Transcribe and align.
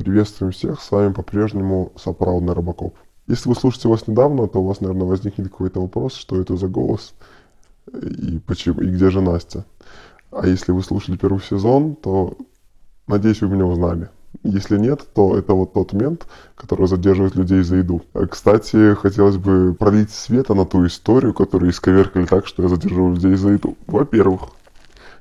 Приветствуем 0.00 0.50
всех, 0.50 0.80
с 0.80 0.90
вами 0.90 1.12
по-прежнему 1.12 1.92
Саправдный 1.94 2.54
Робокоп. 2.54 2.96
Если 3.26 3.50
вы 3.50 3.54
слушаете 3.54 3.88
вас 3.88 4.08
недавно, 4.08 4.48
то 4.48 4.62
у 4.62 4.66
вас, 4.66 4.80
наверное, 4.80 5.06
возникнет 5.06 5.50
какой-то 5.50 5.82
вопрос, 5.82 6.14
что 6.14 6.40
это 6.40 6.56
за 6.56 6.68
голос 6.68 7.12
и, 7.92 8.40
почему, 8.46 8.80
и 8.80 8.86
где 8.86 9.10
же 9.10 9.20
Настя. 9.20 9.66
А 10.30 10.46
если 10.46 10.72
вы 10.72 10.82
слушали 10.82 11.18
первый 11.18 11.42
сезон, 11.42 11.96
то, 11.96 12.38
надеюсь, 13.06 13.42
вы 13.42 13.48
меня 13.48 13.66
узнали. 13.66 14.08
Если 14.42 14.78
нет, 14.78 15.06
то 15.12 15.36
это 15.36 15.52
вот 15.52 15.74
тот 15.74 15.92
мент, 15.92 16.26
который 16.54 16.88
задерживает 16.88 17.34
людей 17.34 17.62
за 17.62 17.76
еду. 17.76 18.00
Кстати, 18.30 18.94
хотелось 18.94 19.36
бы 19.36 19.74
пролить 19.78 20.12
света 20.12 20.54
на 20.54 20.64
ту 20.64 20.86
историю, 20.86 21.34
которую 21.34 21.72
исковеркали 21.72 22.24
так, 22.24 22.46
что 22.46 22.62
я 22.62 22.70
задерживаю 22.70 23.16
людей 23.16 23.34
за 23.34 23.50
еду. 23.50 23.76
Во-первых, 23.86 24.48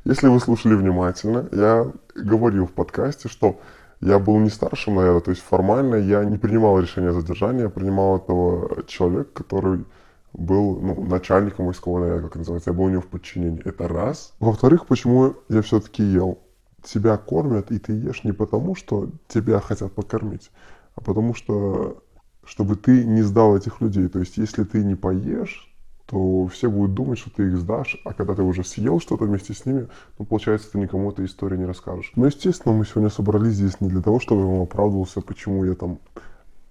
если 0.06 0.30
вы 0.30 0.40
слушали 0.40 0.76
внимательно, 0.76 1.50
я 1.52 1.86
говорил 2.16 2.68
в 2.68 2.72
подкасте, 2.72 3.28
что 3.28 3.60
я 4.02 4.20
был 4.20 4.38
не 4.40 4.50
старшим, 4.50 4.96
наверное, 4.96 5.22
то 5.22 5.32
есть 5.32 5.44
формально 5.44 5.96
я 5.96 6.24
не 6.24 6.38
принимал 6.38 6.80
решение 6.80 7.12
о 7.12 7.14
задержании, 7.14 7.64
я 7.64 7.70
принимал 7.70 8.18
этого 8.18 8.84
человека, 8.84 9.44
который 9.44 9.86
был 10.34 10.80
ну, 10.80 11.04
начальником 11.04 11.66
войскового 11.66 12.06
наряда, 12.06 12.24
как 12.24 12.36
называется, 12.36 12.70
я 12.70 12.76
был 12.76 12.86
у 12.86 12.90
него 12.90 13.02
в 13.02 13.08
подчинении. 13.08 13.62
Это 13.66 13.88
раз. 13.88 14.34
Во-вторых, 14.40 14.86
почему 14.86 15.36
я 15.50 15.62
все-таки 15.62 16.04
ел? 16.04 16.40
Тебя 16.84 17.18
кормят, 17.18 17.72
и 17.72 17.80
ты 17.80 17.94
ешь 17.94 18.24
не 18.24 18.32
потому, 18.32 18.76
что 18.76 19.10
тебя 19.28 19.60
хотят 19.60 19.92
покормить, 19.92 20.52
а 20.96 21.02
потому 21.02 21.34
что 21.34 22.04
чтобы 22.46 22.76
ты 22.76 23.06
не 23.06 23.22
сдал 23.22 23.56
этих 23.56 23.80
людей. 23.80 24.08
То 24.08 24.20
есть, 24.20 24.38
если 24.38 24.64
ты 24.64 24.84
не 24.84 24.96
поешь, 24.96 25.69
то 26.10 26.48
все 26.48 26.70
будут 26.70 26.96
думать, 26.96 27.20
что 27.20 27.30
ты 27.30 27.48
их 27.48 27.58
сдашь, 27.58 28.02
а 28.04 28.14
когда 28.14 28.34
ты 28.34 28.42
уже 28.42 28.64
съел 28.64 29.00
что-то 29.00 29.26
вместе 29.26 29.54
с 29.54 29.66
ними, 29.66 29.88
ну, 30.18 30.26
получается, 30.26 30.72
ты 30.72 30.80
никому 30.80 31.12
эту 31.12 31.24
историю 31.24 31.60
не 31.60 31.66
расскажешь. 31.66 32.12
Но, 32.16 32.26
естественно, 32.26 32.74
мы 32.74 32.86
сегодня 32.86 33.10
собрались 33.10 33.54
здесь 33.54 33.80
не 33.80 33.90
для 33.90 34.02
того, 34.02 34.20
чтобы 34.20 34.42
я 34.42 34.48
вам 34.48 34.62
оправдывался, 34.62 35.22
почему 35.22 35.66
я 35.66 35.76
там 35.76 36.00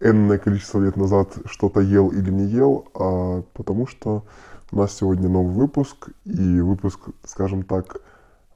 энное 0.01 0.39
количество 0.39 0.81
лет 0.81 0.97
назад 0.97 1.39
что-то 1.45 1.81
ел 1.81 2.09
или 2.09 2.31
не 2.31 2.47
ел, 2.47 2.89
а 2.95 3.43
потому 3.55 3.87
что 3.87 4.25
у 4.73 4.77
нас 4.77 4.97
сегодня 4.97 5.29
новый 5.29 5.55
выпуск, 5.55 6.09
и 6.25 6.61
выпуск, 6.61 7.01
скажем 7.25 7.63
так, 7.63 8.01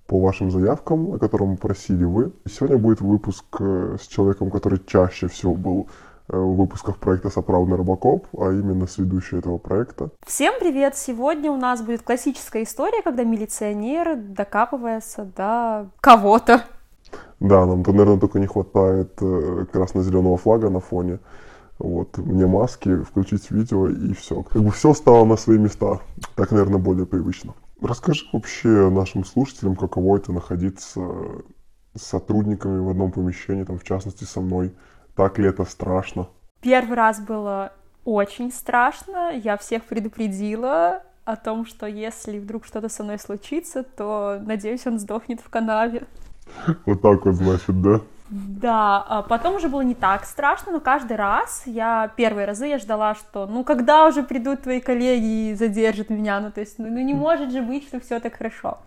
по 0.06 0.20
вашим 0.20 0.50
заявкам, 0.50 1.14
о 1.14 1.18
котором 1.18 1.56
просили 1.56 2.04
вы. 2.04 2.32
Сегодня 2.44 2.76
будет 2.76 3.00
выпуск 3.00 3.44
э, 3.60 3.96
с 4.00 4.06
человеком, 4.08 4.50
который 4.50 4.80
чаще 4.84 5.28
всего 5.28 5.54
был 5.54 5.88
в 6.32 6.56
выпусках 6.56 6.96
проекта 6.96 7.30
«Соправный 7.30 7.76
Робокоп», 7.76 8.26
а 8.38 8.50
именно 8.50 8.86
с 8.86 8.98
ведущей 8.98 9.36
этого 9.36 9.58
проекта. 9.58 10.10
Всем 10.26 10.54
привет! 10.58 10.96
Сегодня 10.96 11.50
у 11.50 11.56
нас 11.56 11.82
будет 11.82 12.02
классическая 12.02 12.62
история, 12.62 13.02
когда 13.02 13.24
милиционер 13.24 14.16
докапывается 14.16 15.24
до 15.36 15.90
кого-то. 16.00 16.64
Да, 17.40 17.66
нам, 17.66 17.84
то, 17.84 17.92
наверное, 17.92 18.18
только 18.18 18.38
не 18.38 18.46
хватает 18.46 19.12
э, 19.20 19.66
красно-зеленого 19.70 20.36
флага 20.36 20.70
на 20.70 20.80
фоне. 20.80 21.18
Вот, 21.78 22.16
мне 22.18 22.46
маски, 22.46 23.02
включить 23.02 23.50
видео 23.50 23.88
и 23.88 24.14
все. 24.14 24.42
Как 24.42 24.62
бы 24.62 24.70
все 24.70 24.94
стало 24.94 25.24
на 25.24 25.36
свои 25.36 25.58
места. 25.58 26.00
Так, 26.36 26.52
наверное, 26.52 26.78
более 26.78 27.06
привычно. 27.06 27.54
Расскажи 27.80 28.24
вообще 28.32 28.88
нашим 28.90 29.24
слушателям, 29.24 29.74
каково 29.74 30.18
это 30.18 30.32
находиться 30.32 31.00
с 31.96 32.02
сотрудниками 32.02 32.78
в 32.78 32.88
одном 32.88 33.10
помещении, 33.10 33.64
там, 33.64 33.78
в 33.78 33.84
частности, 33.84 34.24
со 34.24 34.40
мной. 34.40 34.72
Так 35.14 35.38
ли 35.38 35.48
это 35.48 35.64
страшно? 35.64 36.28
Первый 36.60 36.96
раз 36.96 37.20
было 37.20 37.72
очень 38.04 38.52
страшно. 38.52 39.32
Я 39.32 39.56
всех 39.56 39.84
предупредила 39.84 41.02
о 41.24 41.36
том, 41.36 41.66
что 41.66 41.86
если 41.86 42.38
вдруг 42.38 42.64
что-то 42.64 42.88
со 42.88 43.04
мной 43.04 43.18
случится, 43.18 43.82
то, 43.82 44.40
надеюсь, 44.44 44.86
он 44.86 44.98
сдохнет 44.98 45.40
в 45.40 45.48
канаве. 45.48 46.02
Вот 46.86 47.02
так 47.02 47.24
вот, 47.24 47.34
значит, 47.34 47.80
да? 47.80 48.00
Да, 48.32 49.04
а 49.08 49.22
потом 49.22 49.56
уже 49.56 49.68
было 49.68 49.82
не 49.82 49.94
так 49.94 50.24
страшно, 50.24 50.72
но 50.72 50.80
каждый 50.80 51.18
раз 51.18 51.64
я 51.66 52.10
первые 52.16 52.46
разы 52.46 52.66
я 52.66 52.78
ждала, 52.78 53.14
что 53.14 53.46
ну 53.46 53.62
когда 53.62 54.06
уже 54.06 54.22
придут 54.22 54.62
твои 54.62 54.80
коллеги 54.80 55.50
и 55.50 55.54
задержат 55.54 56.08
меня, 56.08 56.40
ну 56.40 56.50
то 56.50 56.60
есть 56.60 56.78
ну, 56.78 56.86
ну 56.88 57.00
не 57.02 57.12
может 57.12 57.52
же 57.52 57.60
быть, 57.60 57.86
что 57.86 58.00
все 58.00 58.20
так 58.20 58.38
хорошо. 58.38 58.78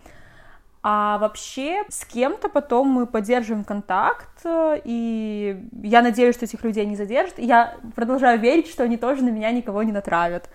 А 0.88 1.18
вообще 1.18 1.82
с 1.88 2.04
кем-то 2.04 2.48
потом 2.48 2.86
мы 2.86 3.06
поддерживаем 3.08 3.64
контакт, 3.64 4.28
и 4.46 5.60
я 5.82 6.00
надеюсь, 6.00 6.36
что 6.36 6.44
этих 6.44 6.62
людей 6.62 6.86
не 6.86 6.94
задержат. 6.94 7.40
Я 7.40 7.74
продолжаю 7.96 8.38
верить, 8.38 8.68
что 8.68 8.84
они 8.84 8.96
тоже 8.96 9.24
на 9.24 9.30
меня 9.30 9.50
никого 9.50 9.82
не 9.82 9.90
натравят. 9.90 10.48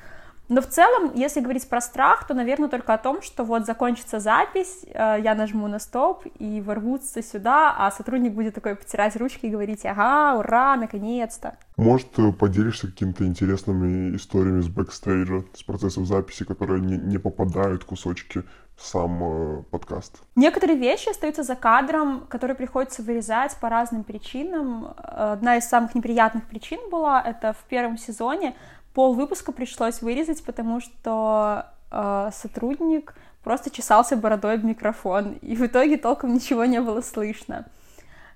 Но 0.51 0.62
в 0.62 0.67
целом, 0.67 1.13
если 1.16 1.39
говорить 1.39 1.69
про 1.69 1.79
страх, 1.79 2.28
то, 2.28 2.34
наверное, 2.34 2.67
только 2.67 2.94
о 2.94 2.97
том, 2.97 3.22
что 3.22 3.45
вот 3.45 3.66
закончится 3.66 4.19
запись, 4.19 4.84
э, 4.84 5.19
я 5.23 5.34
нажму 5.34 5.69
на 5.69 5.79
стоп 5.79 6.25
и 6.39 6.59
ворвутся 6.59 7.23
сюда, 7.23 7.73
а 7.78 7.89
сотрудник 7.89 8.34
будет 8.34 8.56
такой 8.56 8.75
потирать 8.75 9.16
ручки 9.16 9.45
и 9.45 9.50
говорить, 9.50 9.85
ага, 9.85 10.38
ура, 10.38 10.75
наконец-то. 10.75 11.56
Может, 11.78 12.09
поделишься 12.38 12.88
какими-то 12.88 13.25
интересными 13.25 14.13
историями 14.13 14.59
с 14.59 14.67
бэкстейджа, 14.67 15.45
с 15.53 15.63
процессов 15.63 16.06
записи, 16.06 16.44
которые 16.44 16.81
не, 16.81 16.97
не 16.97 17.18
попадают 17.18 17.85
кусочки 17.85 18.44
в 18.75 18.85
сам 18.85 19.23
э, 19.23 19.63
подкаст? 19.72 20.22
Некоторые 20.35 20.78
вещи 20.78 21.07
остаются 21.07 21.44
за 21.44 21.56
кадром, 21.56 22.25
которые 22.28 22.57
приходится 22.57 23.03
вырезать 23.03 23.56
по 23.62 23.69
разным 23.69 24.03
причинам. 24.03 24.94
Одна 24.97 25.56
из 25.56 25.69
самых 25.69 25.95
неприятных 25.95 26.45
причин 26.45 26.89
была, 26.89 27.22
это 27.22 27.53
в 27.53 27.63
первом 27.69 27.97
сезоне 27.97 28.53
пол 28.94 29.13
выпуска 29.13 29.52
пришлось 29.52 30.02
вырезать, 30.02 30.44
потому 30.44 30.79
что 30.81 31.68
э, 31.91 32.29
сотрудник 32.34 33.16
просто 33.44 33.69
чесался 33.69 34.16
бородой 34.16 34.57
в 34.57 34.66
микрофон, 34.66 35.34
и 35.41 35.56
в 35.56 35.66
итоге 35.66 35.97
толком 35.97 36.34
ничего 36.34 36.66
не 36.66 36.79
было 36.79 37.01
слышно. 37.01 37.66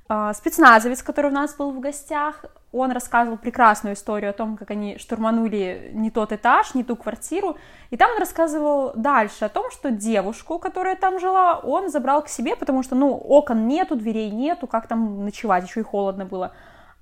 Э, 0.08 0.32
спецназовец, 0.34 1.02
который 1.04 1.32
у 1.32 1.34
нас 1.34 1.56
был 1.56 1.72
в 1.72 1.80
гостях, 1.80 2.46
он 2.72 2.92
рассказывал 2.92 3.38
прекрасную 3.38 3.96
историю 3.96 4.32
о 4.32 4.34
том, 4.34 4.58
как 4.58 4.72
они 4.72 4.98
штурманули 4.98 5.92
не 5.94 6.12
тот 6.12 6.34
этаж, 6.34 6.74
не 6.76 6.84
ту 6.84 6.96
квартиру, 6.96 7.58
и 7.90 7.98
там 7.98 8.12
он 8.12 8.20
рассказывал 8.20 8.92
дальше 8.96 9.46
о 9.46 9.50
том, 9.50 9.72
что 9.72 9.92
девушку, 9.92 10.60
которая 10.60 10.96
там 10.96 11.20
жила, 11.20 11.56
он 11.56 11.90
забрал 11.90 12.22
к 12.22 12.28
себе, 12.28 12.56
потому 12.56 12.84
что, 12.84 12.96
ну, 12.96 13.16
окон 13.16 13.68
нету, 13.68 13.96
дверей 13.96 14.30
нету, 14.30 14.68
как 14.68 14.88
там 14.88 15.24
ночевать, 15.24 15.66
еще 15.68 15.80
и 15.80 15.84
холодно 15.84 16.26
было. 16.26 16.52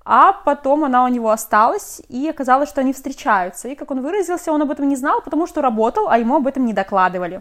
А 0.04 0.32
потом 0.32 0.84
она 0.84 1.04
у 1.04 1.08
него 1.08 1.30
осталась, 1.30 2.02
и 2.08 2.28
оказалось, 2.28 2.68
что 2.68 2.82
они 2.82 2.92
встречаются. 2.92 3.68
И, 3.68 3.74
как 3.74 3.90
он 3.90 4.02
выразился, 4.02 4.52
он 4.52 4.62
об 4.62 4.70
этом 4.70 4.86
не 4.86 4.96
знал, 4.96 5.22
потому 5.22 5.46
что 5.46 5.62
работал, 5.62 6.08
а 6.08 6.18
ему 6.18 6.36
об 6.36 6.46
этом 6.46 6.66
не 6.66 6.74
докладывали. 6.74 7.40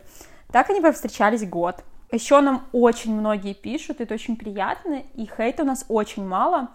Так 0.51 0.69
они 0.69 0.79
повстречались 0.79 1.47
год. 1.47 1.83
Еще 2.11 2.39
нам 2.41 2.67
очень 2.71 3.13
многие 3.15 3.53
пишут, 3.53 3.99
это 3.99 4.13
очень 4.13 4.37
приятно, 4.37 5.01
и 5.15 5.25
хейта 5.25 5.63
у 5.63 5.65
нас 5.65 5.83
очень 5.89 6.25
мало. 6.25 6.69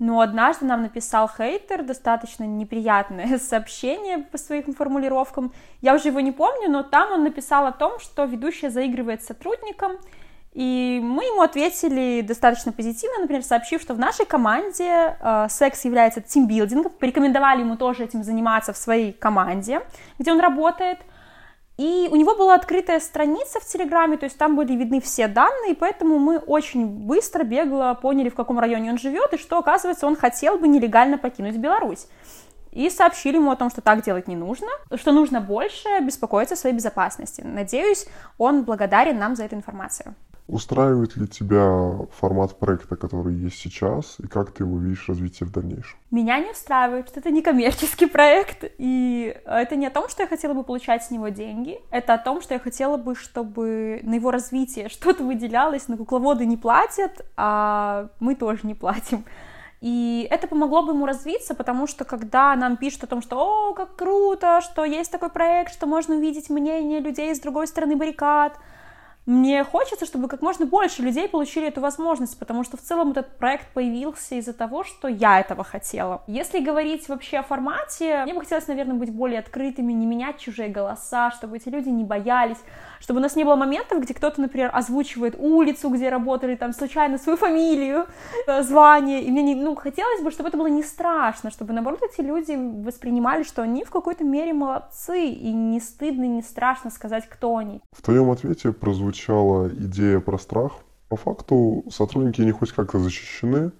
Но 0.00 0.20
однажды 0.20 0.64
нам 0.64 0.82
написал 0.82 1.28
хейтер 1.28 1.84
достаточно 1.84 2.44
неприятное 2.44 3.38
сообщение 3.38 4.18
по 4.18 4.36
своим 4.36 4.74
формулировкам. 4.74 5.52
Я 5.80 5.94
уже 5.94 6.08
его 6.08 6.20
не 6.20 6.32
помню, 6.32 6.70
но 6.70 6.82
там 6.82 7.12
он 7.12 7.22
написал 7.22 7.66
о 7.66 7.72
том, 7.72 8.00
что 8.00 8.24
ведущая 8.24 8.70
заигрывает 8.70 9.22
с 9.22 9.26
сотрудником, 9.26 9.92
и 10.52 11.00
мы 11.02 11.24
ему 11.24 11.42
ответили 11.42 12.22
достаточно 12.22 12.72
позитивно, 12.72 13.20
например, 13.20 13.44
сообщив, 13.44 13.80
что 13.80 13.94
в 13.94 13.98
нашей 13.98 14.26
команде 14.26 15.16
э, 15.20 15.46
секс 15.48 15.84
является 15.84 16.20
тимбилдингом, 16.20 16.90
порекомендовали 16.90 17.60
ему 17.60 17.76
тоже 17.76 18.04
этим 18.04 18.24
заниматься 18.24 18.72
в 18.72 18.76
своей 18.76 19.12
команде, 19.12 19.80
где 20.18 20.32
он 20.32 20.40
работает. 20.40 20.98
И 21.76 22.08
у 22.10 22.16
него 22.16 22.34
была 22.34 22.56
открытая 22.56 22.98
страница 23.00 23.60
в 23.60 23.64
Телеграме, 23.64 24.16
то 24.16 24.24
есть 24.24 24.36
там 24.36 24.56
были 24.56 24.74
видны 24.74 25.00
все 25.00 25.28
данные, 25.28 25.74
поэтому 25.74 26.18
мы 26.18 26.38
очень 26.38 26.84
быстро, 26.84 27.44
бегло 27.44 27.96
поняли, 28.00 28.28
в 28.28 28.34
каком 28.34 28.58
районе 28.58 28.90
он 28.90 28.98
живет, 28.98 29.32
и 29.32 29.38
что, 29.38 29.58
оказывается, 29.58 30.06
он 30.06 30.16
хотел 30.16 30.58
бы 30.58 30.68
нелегально 30.68 31.16
покинуть 31.16 31.56
Беларусь. 31.56 32.06
И 32.72 32.90
сообщили 32.90 33.36
ему 33.36 33.50
о 33.50 33.56
том, 33.56 33.70
что 33.70 33.80
так 33.80 34.02
делать 34.02 34.28
не 34.28 34.36
нужно, 34.36 34.68
что 34.96 35.12
нужно 35.12 35.40
больше 35.40 35.88
беспокоиться 36.02 36.54
о 36.54 36.58
своей 36.58 36.74
безопасности. 36.74 37.40
Надеюсь, 37.40 38.06
он 38.36 38.64
благодарен 38.64 39.18
нам 39.18 39.34
за 39.34 39.44
эту 39.44 39.54
информацию. 39.54 40.14
Устраивает 40.50 41.16
ли 41.16 41.28
тебя 41.28 41.92
формат 42.18 42.58
проекта, 42.58 42.96
который 42.96 43.34
есть 43.34 43.56
сейчас, 43.56 44.16
и 44.18 44.26
как 44.26 44.50
ты 44.50 44.64
его 44.64 44.78
видишь 44.78 45.08
развитие 45.08 45.46
в 45.46 45.52
дальнейшем? 45.52 45.96
Меня 46.10 46.40
не 46.40 46.50
устраивает, 46.50 47.08
что 47.08 47.20
это 47.20 47.30
не 47.30 47.40
коммерческий 47.40 48.06
проект, 48.10 48.64
и 48.78 49.40
это 49.46 49.76
не 49.76 49.86
о 49.86 49.90
том, 49.90 50.08
что 50.08 50.24
я 50.24 50.28
хотела 50.28 50.54
бы 50.54 50.64
получать 50.64 51.04
с 51.04 51.12
него 51.12 51.28
деньги, 51.28 51.78
это 51.92 52.14
о 52.14 52.18
том, 52.18 52.42
что 52.42 52.54
я 52.54 52.58
хотела 52.58 52.96
бы, 52.96 53.14
чтобы 53.14 54.00
на 54.02 54.14
его 54.14 54.32
развитие 54.32 54.88
что-то 54.90 55.22
выделялось, 55.22 55.86
но 55.86 55.96
кукловоды 55.96 56.44
не 56.46 56.56
платят, 56.56 57.24
а 57.36 58.08
мы 58.18 58.34
тоже 58.34 58.60
не 58.64 58.74
платим. 58.74 59.24
И 59.80 60.26
это 60.32 60.48
помогло 60.48 60.82
бы 60.82 60.92
ему 60.92 61.06
развиться, 61.06 61.54
потому 61.54 61.86
что 61.86 62.04
когда 62.04 62.56
нам 62.56 62.76
пишут 62.76 63.04
о 63.04 63.06
том, 63.06 63.22
что 63.22 63.38
«О, 63.38 63.72
как 63.72 63.94
круто, 63.94 64.60
что 64.62 64.84
есть 64.84 65.12
такой 65.12 65.30
проект, 65.30 65.72
что 65.72 65.86
можно 65.86 66.16
увидеть 66.16 66.50
мнение 66.50 66.98
людей 66.98 67.32
с 67.32 67.38
другой 67.38 67.68
стороны 67.68 67.94
баррикад», 67.94 68.58
мне 69.30 69.62
хочется, 69.62 70.06
чтобы 70.06 70.26
как 70.26 70.42
можно 70.42 70.66
больше 70.66 71.02
людей 71.02 71.28
получили 71.28 71.68
эту 71.68 71.80
возможность, 71.80 72.36
потому 72.36 72.64
что 72.64 72.76
в 72.76 72.80
целом 72.80 73.12
этот 73.12 73.36
проект 73.38 73.68
появился 73.72 74.34
из-за 74.34 74.52
того, 74.52 74.82
что 74.82 75.06
я 75.06 75.38
этого 75.38 75.62
хотела. 75.62 76.24
Если 76.26 76.58
говорить 76.58 77.08
вообще 77.08 77.38
о 77.38 77.44
формате, 77.44 78.22
мне 78.24 78.34
бы 78.34 78.40
хотелось, 78.40 78.66
наверное, 78.66 78.96
быть 78.96 79.12
более 79.12 79.38
открытыми, 79.38 79.92
не 79.92 80.04
менять 80.04 80.38
чужие 80.38 80.68
голоса, 80.68 81.30
чтобы 81.30 81.58
эти 81.58 81.68
люди 81.68 81.88
не 81.90 82.02
боялись, 82.02 82.58
чтобы 82.98 83.20
у 83.20 83.22
нас 83.22 83.36
не 83.36 83.44
было 83.44 83.54
моментов, 83.54 84.00
где 84.00 84.14
кто-то, 84.14 84.40
например, 84.40 84.70
озвучивает 84.74 85.36
улицу, 85.38 85.90
где 85.90 86.08
работали, 86.08 86.56
там, 86.56 86.72
случайно 86.72 87.16
свою 87.16 87.38
фамилию, 87.38 88.06
э, 88.48 88.62
звание, 88.64 89.22
и 89.22 89.30
мне 89.30 89.42
не, 89.42 89.54
ну, 89.54 89.76
хотелось 89.76 90.22
бы, 90.22 90.32
чтобы 90.32 90.48
это 90.48 90.58
было 90.58 90.66
не 90.66 90.82
страшно, 90.82 91.52
чтобы, 91.52 91.72
наоборот, 91.72 92.00
эти 92.02 92.20
люди 92.20 92.58
воспринимали, 92.84 93.44
что 93.44 93.62
они 93.62 93.84
в 93.84 93.90
какой-то 93.90 94.24
мере 94.24 94.52
молодцы, 94.52 95.26
и 95.28 95.52
не 95.52 95.78
стыдно, 95.78 96.24
не 96.24 96.42
страшно 96.42 96.90
сказать, 96.90 97.28
кто 97.28 97.56
они. 97.56 97.80
В 97.92 98.02
твоем 98.02 98.28
ответе 98.28 98.72
прозвучало 98.72 99.19
прозвучала 99.20 99.68
идея 99.68 100.20
про 100.20 100.38
страх. 100.38 100.72
По 101.08 101.16
факту 101.16 101.84
сотрудники 101.90 102.40
не 102.42 102.52
хоть 102.52 102.72
как-то 102.72 102.98
защищены, 102.98 103.72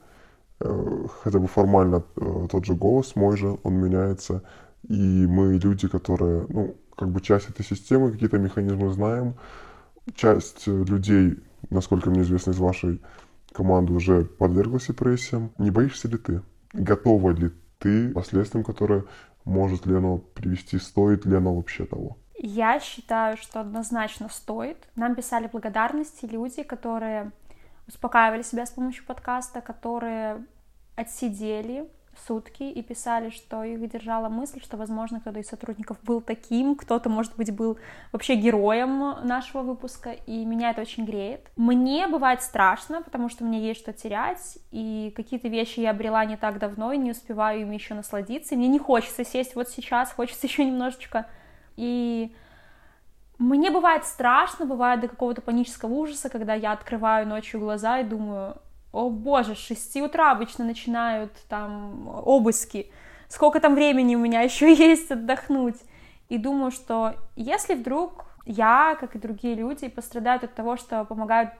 э, 0.60 1.06
хотя 1.22 1.38
бы 1.38 1.46
формально 1.46 2.02
э, 2.16 2.46
тот 2.50 2.64
же 2.64 2.74
голос 2.74 3.16
мой 3.16 3.36
же, 3.36 3.58
он 3.62 3.74
меняется, 3.74 4.42
и 4.88 5.26
мы 5.26 5.58
люди, 5.58 5.88
которые, 5.88 6.46
ну, 6.48 6.76
как 6.96 7.08
бы 7.08 7.20
часть 7.20 7.48
этой 7.48 7.64
системы, 7.64 8.10
какие-то 8.10 8.38
механизмы 8.38 8.92
знаем, 8.92 9.34
часть 10.14 10.66
людей, 10.66 11.38
насколько 11.70 12.10
мне 12.10 12.22
известно 12.22 12.50
из 12.50 12.58
вашей 12.58 13.00
команды, 13.52 13.92
уже 13.92 14.24
подверглась 14.24 14.88
репрессиям. 14.88 15.50
Не 15.58 15.70
боишься 15.70 16.08
ли 16.08 16.16
ты? 16.16 16.42
Готова 16.72 17.30
ли 17.30 17.50
ты 17.78 18.10
последствиям, 18.10 18.64
которые 18.64 19.04
может 19.44 19.86
ли 19.86 19.94
оно 19.94 20.18
привести, 20.18 20.78
стоит 20.78 21.26
ли 21.26 21.36
оно 21.36 21.54
вообще 21.54 21.84
того? 21.84 22.16
Я 22.42 22.80
считаю, 22.80 23.36
что 23.36 23.60
однозначно 23.60 24.30
стоит. 24.30 24.88
Нам 24.96 25.14
писали 25.14 25.46
благодарности 25.46 26.24
люди, 26.24 26.62
которые 26.62 27.32
успокаивали 27.86 28.40
себя 28.40 28.64
с 28.64 28.70
помощью 28.70 29.04
подкаста, 29.04 29.60
которые 29.60 30.46
отсидели 30.96 31.86
сутки 32.26 32.62
и 32.62 32.82
писали, 32.82 33.28
что 33.28 33.62
их 33.62 33.86
держала 33.90 34.30
мысль, 34.30 34.62
что, 34.62 34.78
возможно, 34.78 35.20
кто-то 35.20 35.38
из 35.38 35.48
сотрудников 35.48 35.98
был 36.02 36.22
таким, 36.22 36.76
кто-то, 36.76 37.10
может 37.10 37.36
быть, 37.36 37.54
был 37.54 37.78
вообще 38.10 38.36
героем 38.36 39.16
нашего 39.26 39.60
выпуска, 39.60 40.12
и 40.12 40.46
меня 40.46 40.70
это 40.70 40.80
очень 40.80 41.04
греет. 41.04 41.50
Мне 41.56 42.08
бывает 42.08 42.40
страшно, 42.42 43.02
потому 43.02 43.28
что 43.28 43.44
мне 43.44 43.60
есть 43.60 43.80
что 43.80 43.92
терять, 43.92 44.56
и 44.70 45.12
какие-то 45.14 45.48
вещи 45.48 45.80
я 45.80 45.90
обрела 45.90 46.24
не 46.24 46.38
так 46.38 46.58
давно, 46.58 46.92
и 46.92 46.98
не 46.98 47.10
успеваю 47.10 47.60
ими 47.60 47.74
еще 47.74 47.92
насладиться, 47.92 48.54
и 48.54 48.58
мне 48.58 48.68
не 48.68 48.78
хочется 48.78 49.26
сесть 49.26 49.54
вот 49.54 49.68
сейчас, 49.68 50.10
хочется 50.10 50.46
еще 50.46 50.64
немножечко 50.64 51.26
и 51.80 52.30
мне 53.38 53.70
бывает 53.70 54.04
страшно, 54.04 54.66
бывает 54.66 55.00
до 55.00 55.08
какого-то 55.08 55.40
панического 55.40 55.94
ужаса, 55.94 56.28
когда 56.28 56.52
я 56.52 56.72
открываю 56.72 57.26
ночью 57.26 57.58
глаза 57.58 58.00
и 58.00 58.04
думаю, 58.04 58.56
о 58.92 59.08
боже, 59.08 59.54
с 59.54 59.58
6 59.58 60.02
утра 60.02 60.30
обычно 60.30 60.66
начинают 60.66 61.32
там 61.48 62.06
обыски, 62.06 62.92
сколько 63.28 63.58
там 63.60 63.74
времени 63.74 64.14
у 64.14 64.18
меня 64.18 64.42
еще 64.42 64.70
есть 64.74 65.10
отдохнуть. 65.10 65.78
И 66.28 66.36
думаю, 66.36 66.70
что 66.70 67.14
если 67.34 67.74
вдруг 67.74 68.26
я, 68.44 68.94
как 69.00 69.16
и 69.16 69.18
другие 69.18 69.54
люди, 69.54 69.88
пострадают 69.88 70.44
от 70.44 70.54
того, 70.54 70.76
что 70.76 71.06
помогают 71.06 71.52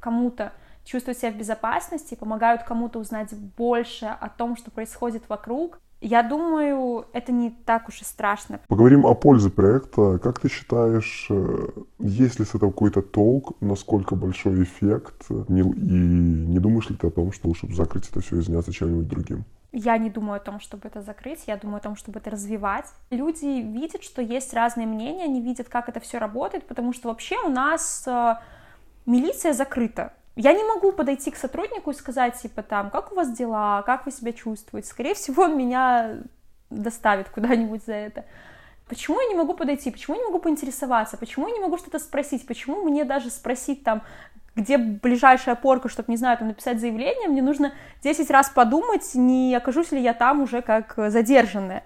кому-то 0.00 0.54
чувствовать 0.86 1.18
себя 1.18 1.32
в 1.32 1.36
безопасности, 1.36 2.14
помогают 2.14 2.62
кому-то 2.62 2.98
узнать 2.98 3.34
больше 3.58 4.06
о 4.06 4.30
том, 4.30 4.56
что 4.56 4.70
происходит 4.70 5.28
вокруг, 5.28 5.80
я 6.00 6.22
думаю, 6.22 7.06
это 7.12 7.32
не 7.32 7.50
так 7.50 7.88
уж 7.88 8.02
и 8.02 8.04
страшно. 8.04 8.60
Поговорим 8.68 9.06
о 9.06 9.14
пользе 9.14 9.50
проекта. 9.50 10.18
Как 10.18 10.38
ты 10.38 10.48
считаешь, 10.48 11.26
э, 11.30 11.68
есть 11.98 12.38
ли 12.38 12.44
с 12.44 12.54
этого 12.54 12.70
какой-то 12.70 13.02
толк, 13.02 13.56
насколько 13.60 14.14
большой 14.14 14.62
эффект? 14.62 15.26
И 15.30 15.52
не 15.52 16.58
думаешь 16.58 16.90
ли 16.90 16.96
ты 16.96 17.06
о 17.06 17.10
том, 17.10 17.32
что 17.32 17.48
лучше 17.48 17.72
закрыть 17.74 18.08
это 18.10 18.20
все 18.20 18.38
и 18.38 18.42
заняться 18.42 18.72
чем-нибудь 18.72 19.08
другим? 19.08 19.44
Я 19.72 19.98
не 19.98 20.10
думаю 20.10 20.36
о 20.36 20.40
том, 20.40 20.60
чтобы 20.60 20.88
это 20.88 21.02
закрыть, 21.02 21.44
я 21.46 21.56
думаю 21.56 21.78
о 21.78 21.80
том, 21.80 21.96
чтобы 21.96 22.18
это 22.18 22.30
развивать. 22.30 22.86
Люди 23.10 23.60
видят, 23.60 24.02
что 24.02 24.22
есть 24.22 24.54
разные 24.54 24.86
мнения, 24.86 25.24
они 25.24 25.40
видят, 25.40 25.68
как 25.68 25.88
это 25.88 26.00
все 26.00 26.18
работает, 26.18 26.66
потому 26.66 26.92
что 26.92 27.08
вообще 27.08 27.36
у 27.44 27.50
нас 27.50 28.04
э, 28.06 28.34
милиция 29.06 29.52
закрыта. 29.52 30.12
Я 30.36 30.52
не 30.52 30.62
могу 30.64 30.92
подойти 30.92 31.30
к 31.30 31.36
сотруднику 31.36 31.90
и 31.90 31.94
сказать, 31.94 32.40
типа, 32.40 32.62
там, 32.62 32.90
как 32.90 33.10
у 33.10 33.14
вас 33.14 33.32
дела, 33.32 33.82
как 33.82 34.04
вы 34.04 34.12
себя 34.12 34.32
чувствуете. 34.32 34.88
Скорее 34.88 35.14
всего, 35.14 35.44
он 35.44 35.56
меня 35.56 36.18
доставит 36.68 37.30
куда-нибудь 37.30 37.84
за 37.84 37.94
это. 37.94 38.24
Почему 38.86 39.20
я 39.20 39.28
не 39.28 39.34
могу 39.34 39.54
подойти? 39.54 39.90
Почему 39.90 40.14
я 40.14 40.22
не 40.22 40.26
могу 40.26 40.38
поинтересоваться? 40.38 41.16
Почему 41.16 41.48
я 41.48 41.54
не 41.54 41.60
могу 41.60 41.78
что-то 41.78 41.98
спросить? 41.98 42.46
Почему 42.46 42.82
мне 42.82 43.04
даже 43.04 43.30
спросить 43.30 43.82
там, 43.82 44.02
где 44.54 44.78
ближайшая 44.78 45.54
порка, 45.54 45.88
чтобы, 45.88 46.10
не 46.12 46.16
знаю, 46.16 46.38
там 46.38 46.48
написать 46.48 46.80
заявление, 46.80 47.28
мне 47.28 47.42
нужно 47.42 47.72
10 48.02 48.30
раз 48.30 48.50
подумать, 48.50 49.14
не 49.14 49.54
окажусь 49.54 49.90
ли 49.90 50.00
я 50.00 50.14
там 50.14 50.42
уже 50.42 50.62
как 50.62 50.94
задержанная. 51.08 51.82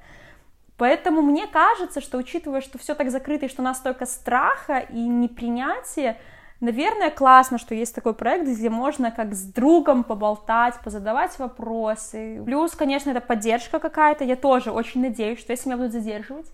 Поэтому 0.77 1.21
мне 1.23 1.47
кажется, 1.47 2.01
что 2.01 2.17
учитывая, 2.19 2.61
что 2.61 2.79
все 2.79 2.95
так 2.95 3.11
закрыто 3.11 3.47
и 3.47 3.49
что 3.49 3.63
у 3.63 3.65
нас 3.65 3.79
столько 3.79 4.07
страха 4.07 4.79
и 4.79 5.01
непринятия, 5.01 6.17
Наверное, 6.61 7.11
классно, 7.11 7.57
что 7.57 7.75
есть 7.75 7.95
такой 7.95 8.13
проект, 8.13 8.47
где 8.47 8.69
можно 8.69 9.11
как 9.11 9.33
с 9.33 9.45
другом 9.45 10.05
поболтать, 10.05 10.79
позадавать 10.85 11.39
вопросы. 11.39 12.43
Плюс, 12.45 12.73
конечно, 12.73 13.11
это 13.11 13.23
поддержка 13.23 13.79
какая-то. 13.79 14.25
Я 14.25 14.37
тоже 14.37 14.71
очень 14.71 15.01
надеюсь, 15.01 15.39
что 15.39 15.53
если 15.53 15.71
меня 15.71 15.79
будут 15.79 15.93
задерживать, 15.93 16.53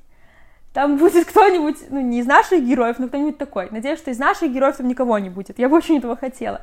там 0.73 0.97
будет 0.97 1.27
кто-нибудь, 1.27 1.91
ну, 1.91 2.01
не 2.01 2.21
из 2.21 2.27
наших 2.27 2.63
героев, 2.63 3.01
но 3.01 3.09
кто-нибудь 3.09 3.39
такой. 3.39 3.69
Надеюсь, 3.73 3.99
что 3.99 4.13
из 4.13 4.19
наших 4.19 4.53
героев 4.53 4.77
там 4.77 4.87
никого 4.87 5.19
не 5.19 5.31
будет. 5.31 5.59
Я 5.59 5.69
бы 5.69 5.77
очень 5.77 5.99
этого 5.99 6.17
хотела. 6.17 6.61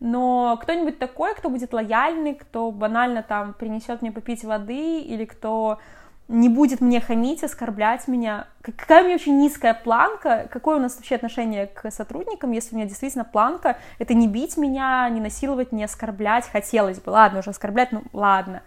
Но 0.00 0.58
кто-нибудь 0.62 0.98
такой, 0.98 1.34
кто 1.34 1.50
будет 1.50 1.74
лояльный, 1.74 2.36
кто 2.36 2.70
банально 2.70 3.22
там 3.22 3.52
принесет 3.52 4.00
мне 4.00 4.12
попить 4.12 4.44
воды, 4.44 5.00
или 5.00 5.26
кто 5.26 5.78
не 6.28 6.50
будет 6.50 6.80
мне 6.80 7.00
хамить, 7.00 7.42
оскорблять 7.42 8.06
меня. 8.06 8.46
Какая 8.62 9.02
у 9.02 9.06
меня 9.06 9.14
очень 9.16 9.38
низкая 9.38 9.74
планка, 9.74 10.46
какое 10.50 10.76
у 10.76 10.80
нас 10.80 10.96
вообще 10.96 11.14
отношение 11.14 11.66
к 11.66 11.90
сотрудникам, 11.90 12.52
если 12.52 12.74
у 12.74 12.78
меня 12.78 12.86
действительно 12.86 13.24
планка, 13.24 13.78
это 13.98 14.12
не 14.14 14.28
бить 14.28 14.56
меня, 14.58 15.08
не 15.08 15.20
насиловать, 15.20 15.72
не 15.72 15.84
оскорблять, 15.84 16.46
хотелось 16.46 17.00
бы, 17.00 17.10
ладно, 17.10 17.40
уже 17.40 17.50
оскорблять, 17.50 17.92
ну 17.92 18.02
ладно. 18.12 18.62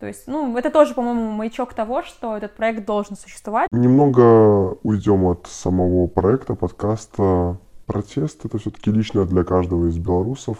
То 0.00 0.06
есть, 0.06 0.28
ну, 0.28 0.56
это 0.56 0.70
тоже, 0.70 0.94
по-моему, 0.94 1.32
маячок 1.32 1.74
того, 1.74 2.02
что 2.02 2.36
этот 2.36 2.54
проект 2.54 2.84
должен 2.84 3.16
существовать. 3.16 3.68
Немного 3.72 4.76
уйдем 4.82 5.24
от 5.24 5.48
самого 5.48 6.06
проекта, 6.06 6.54
подкаста. 6.54 7.58
Протест— 7.86 8.44
это 8.44 8.58
все-таки 8.58 8.92
лично 8.92 9.24
для 9.24 9.42
каждого 9.44 9.86
из 9.86 9.98
белорусов. 9.98 10.58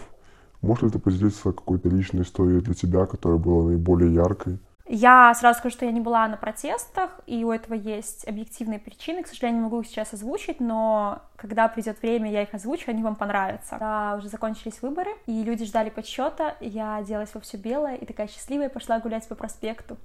Можешь 0.61 0.83
ли 0.83 0.89
ты 0.89 0.99
поделиться 0.99 1.53
какой-то 1.53 1.87
личной 1.87 2.23
историей 2.23 2.59
для 2.59 2.73
тебя, 2.73 3.05
которая 3.05 3.39
была 3.39 3.63
наиболее 3.65 4.13
яркой? 4.13 4.59
Я 4.91 5.31
сразу 5.35 5.59
скажу, 5.59 5.75
что 5.75 5.85
я 5.85 5.91
не 5.91 5.99
была 5.99 6.27
на 6.27 6.35
протестах, 6.35 7.11
и 7.27 7.43
у 7.43 7.51
этого 7.51 7.75
есть 7.75 8.27
объективные 8.27 8.79
причины. 8.79 9.21
К 9.21 9.27
сожалению, 9.27 9.59
не 9.59 9.63
могу 9.65 9.81
их 9.81 9.87
сейчас 9.87 10.13
озвучить, 10.13 10.59
но 10.59 11.21
когда 11.35 11.67
придет 11.67 12.01
время, 12.01 12.31
я 12.31 12.41
их 12.41 12.55
озвучу, 12.55 12.89
они 12.89 13.03
вам 13.03 13.15
понравятся. 13.15 13.69
Когда 13.69 14.15
уже 14.17 14.29
закончились 14.29 14.81
выборы, 14.81 15.11
и 15.27 15.43
люди 15.43 15.63
ждали 15.63 15.91
подсчета, 15.91 16.55
я 16.59 16.95
оделась 16.95 17.35
во 17.35 17.39
все 17.39 17.57
белое 17.57 17.97
и 17.97 18.05
такая 18.07 18.27
счастливая 18.27 18.69
пошла 18.69 18.99
гулять 18.99 19.27
по 19.27 19.35
проспекту. 19.35 19.95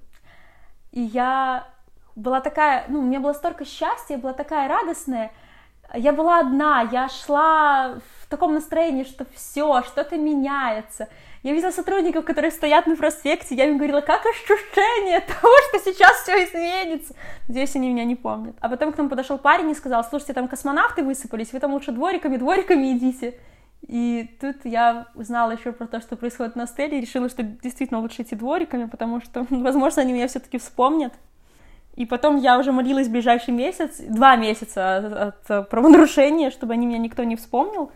И 0.91 1.01
я 1.01 1.67
была 2.15 2.39
такая, 2.39 2.85
ну, 2.87 2.99
у 2.99 3.01
меня 3.01 3.19
было 3.19 3.33
столько 3.33 3.65
счастья, 3.65 4.13
я 4.13 4.17
была 4.19 4.33
такая 4.33 4.67
радостная. 4.67 5.31
Я 5.95 6.13
была 6.13 6.41
одна, 6.41 6.87
я 6.91 7.09
шла 7.09 7.95
в 8.21 8.27
таком 8.29 8.53
настроении, 8.53 9.03
что 9.03 9.25
все, 9.33 9.81
что-то 9.81 10.15
меняется. 10.15 11.09
Я 11.45 11.53
видела 11.53 11.69
сотрудников, 11.69 12.25
которые 12.25 12.49
стоят 12.49 12.87
на 12.87 12.95
проспекте, 12.95 13.53
я 13.53 13.65
им 13.65 13.77
говорила, 13.77 14.01
как 14.01 14.25
ощущение 14.25 15.19
того, 15.19 15.53
что 15.69 15.79
сейчас 15.79 16.23
все 16.23 16.43
изменится. 16.43 17.13
Надеюсь, 17.47 17.75
они 17.75 17.89
меня 17.89 18.03
не 18.03 18.15
помнят. 18.15 18.55
А 18.61 18.67
потом 18.67 18.91
к 18.91 18.97
нам 18.97 19.09
подошел 19.09 19.37
парень 19.37 19.69
и 19.69 19.75
сказал, 19.75 20.03
слушайте, 20.03 20.33
там 20.33 20.47
космонавты 20.47 21.03
высыпались, 21.03 21.53
вы 21.53 21.59
там 21.59 21.73
лучше 21.73 21.91
двориками, 21.91 22.37
двориками 22.37 22.93
идите. 22.93 23.37
И 23.87 24.35
тут 24.41 24.55
я 24.63 25.05
узнала 25.13 25.51
еще 25.51 25.71
про 25.71 25.85
то, 25.85 26.01
что 26.01 26.15
происходит 26.15 26.55
на 26.55 26.65
стеле, 26.65 26.97
и 26.97 27.01
решила, 27.01 27.29
что 27.29 27.43
действительно 27.43 27.99
лучше 27.99 28.23
идти 28.23 28.35
двориками, 28.35 28.85
потому 28.85 29.21
что, 29.21 29.45
возможно, 29.51 30.01
они 30.01 30.13
меня 30.13 30.27
все-таки 30.27 30.57
вспомнят. 30.57 31.13
И 31.95 32.07
потом 32.07 32.37
я 32.37 32.57
уже 32.57 32.71
молилась 32.71 33.07
ближайший 33.07 33.53
месяц, 33.53 33.99
два 33.99 34.35
месяца 34.35 35.35
от 35.47 35.69
правонарушения, 35.69 36.49
чтобы 36.49 36.73
они 36.73 36.87
меня 36.87 36.97
никто 36.97 37.23
не 37.23 37.35
вспомнил 37.35 37.91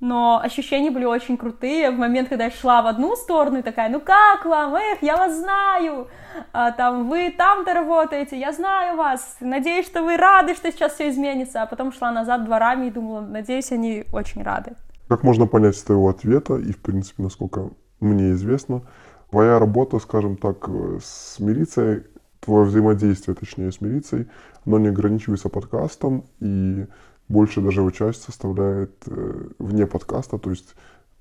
но 0.00 0.40
ощущения 0.42 0.90
были 0.90 1.04
очень 1.04 1.36
крутые. 1.36 1.90
В 1.90 1.98
момент, 1.98 2.28
когда 2.28 2.44
я 2.44 2.50
шла 2.50 2.82
в 2.82 2.86
одну 2.86 3.16
сторону 3.16 3.58
и 3.58 3.62
такая, 3.62 3.88
ну 3.88 4.00
как 4.00 4.44
вам, 4.44 4.74
эх, 4.74 5.02
я 5.02 5.16
вас 5.16 5.36
знаю, 5.36 6.08
а, 6.52 6.72
там, 6.72 7.08
вы 7.08 7.30
там-то 7.36 7.72
работаете, 7.72 8.38
я 8.38 8.52
знаю 8.52 8.96
вас, 8.96 9.36
надеюсь, 9.40 9.86
что 9.86 10.02
вы 10.02 10.16
рады, 10.16 10.54
что 10.54 10.70
сейчас 10.70 10.94
все 10.94 11.08
изменится, 11.08 11.62
а 11.62 11.66
потом 11.66 11.92
шла 11.92 12.12
назад 12.12 12.44
дворами 12.44 12.86
и 12.86 12.90
думала, 12.90 13.20
надеюсь, 13.20 13.72
они 13.72 14.04
очень 14.12 14.42
рады. 14.42 14.76
Как 15.08 15.22
можно 15.22 15.46
понять 15.46 15.76
из 15.76 15.82
твоего 15.82 16.08
ответа, 16.08 16.56
и, 16.56 16.72
в 16.72 16.78
принципе, 16.78 17.22
насколько 17.22 17.70
мне 18.00 18.32
известно, 18.32 18.82
твоя 19.30 19.58
работа, 19.58 19.98
скажем 19.98 20.36
так, 20.36 20.68
с 21.00 21.38
милицией, 21.38 22.04
твое 22.40 22.64
взаимодействие, 22.64 23.34
точнее, 23.34 23.72
с 23.72 23.80
милицией, 23.80 24.28
оно 24.66 24.78
не 24.78 24.88
ограничивается 24.88 25.48
подкастом, 25.48 26.24
и 26.40 26.86
больше 27.28 27.60
даже 27.60 27.80
его 27.80 27.90
часть 27.90 28.22
составляет 28.22 28.92
э, 29.06 29.48
вне 29.58 29.86
подкаста, 29.86 30.38
то 30.38 30.50
есть 30.50 30.74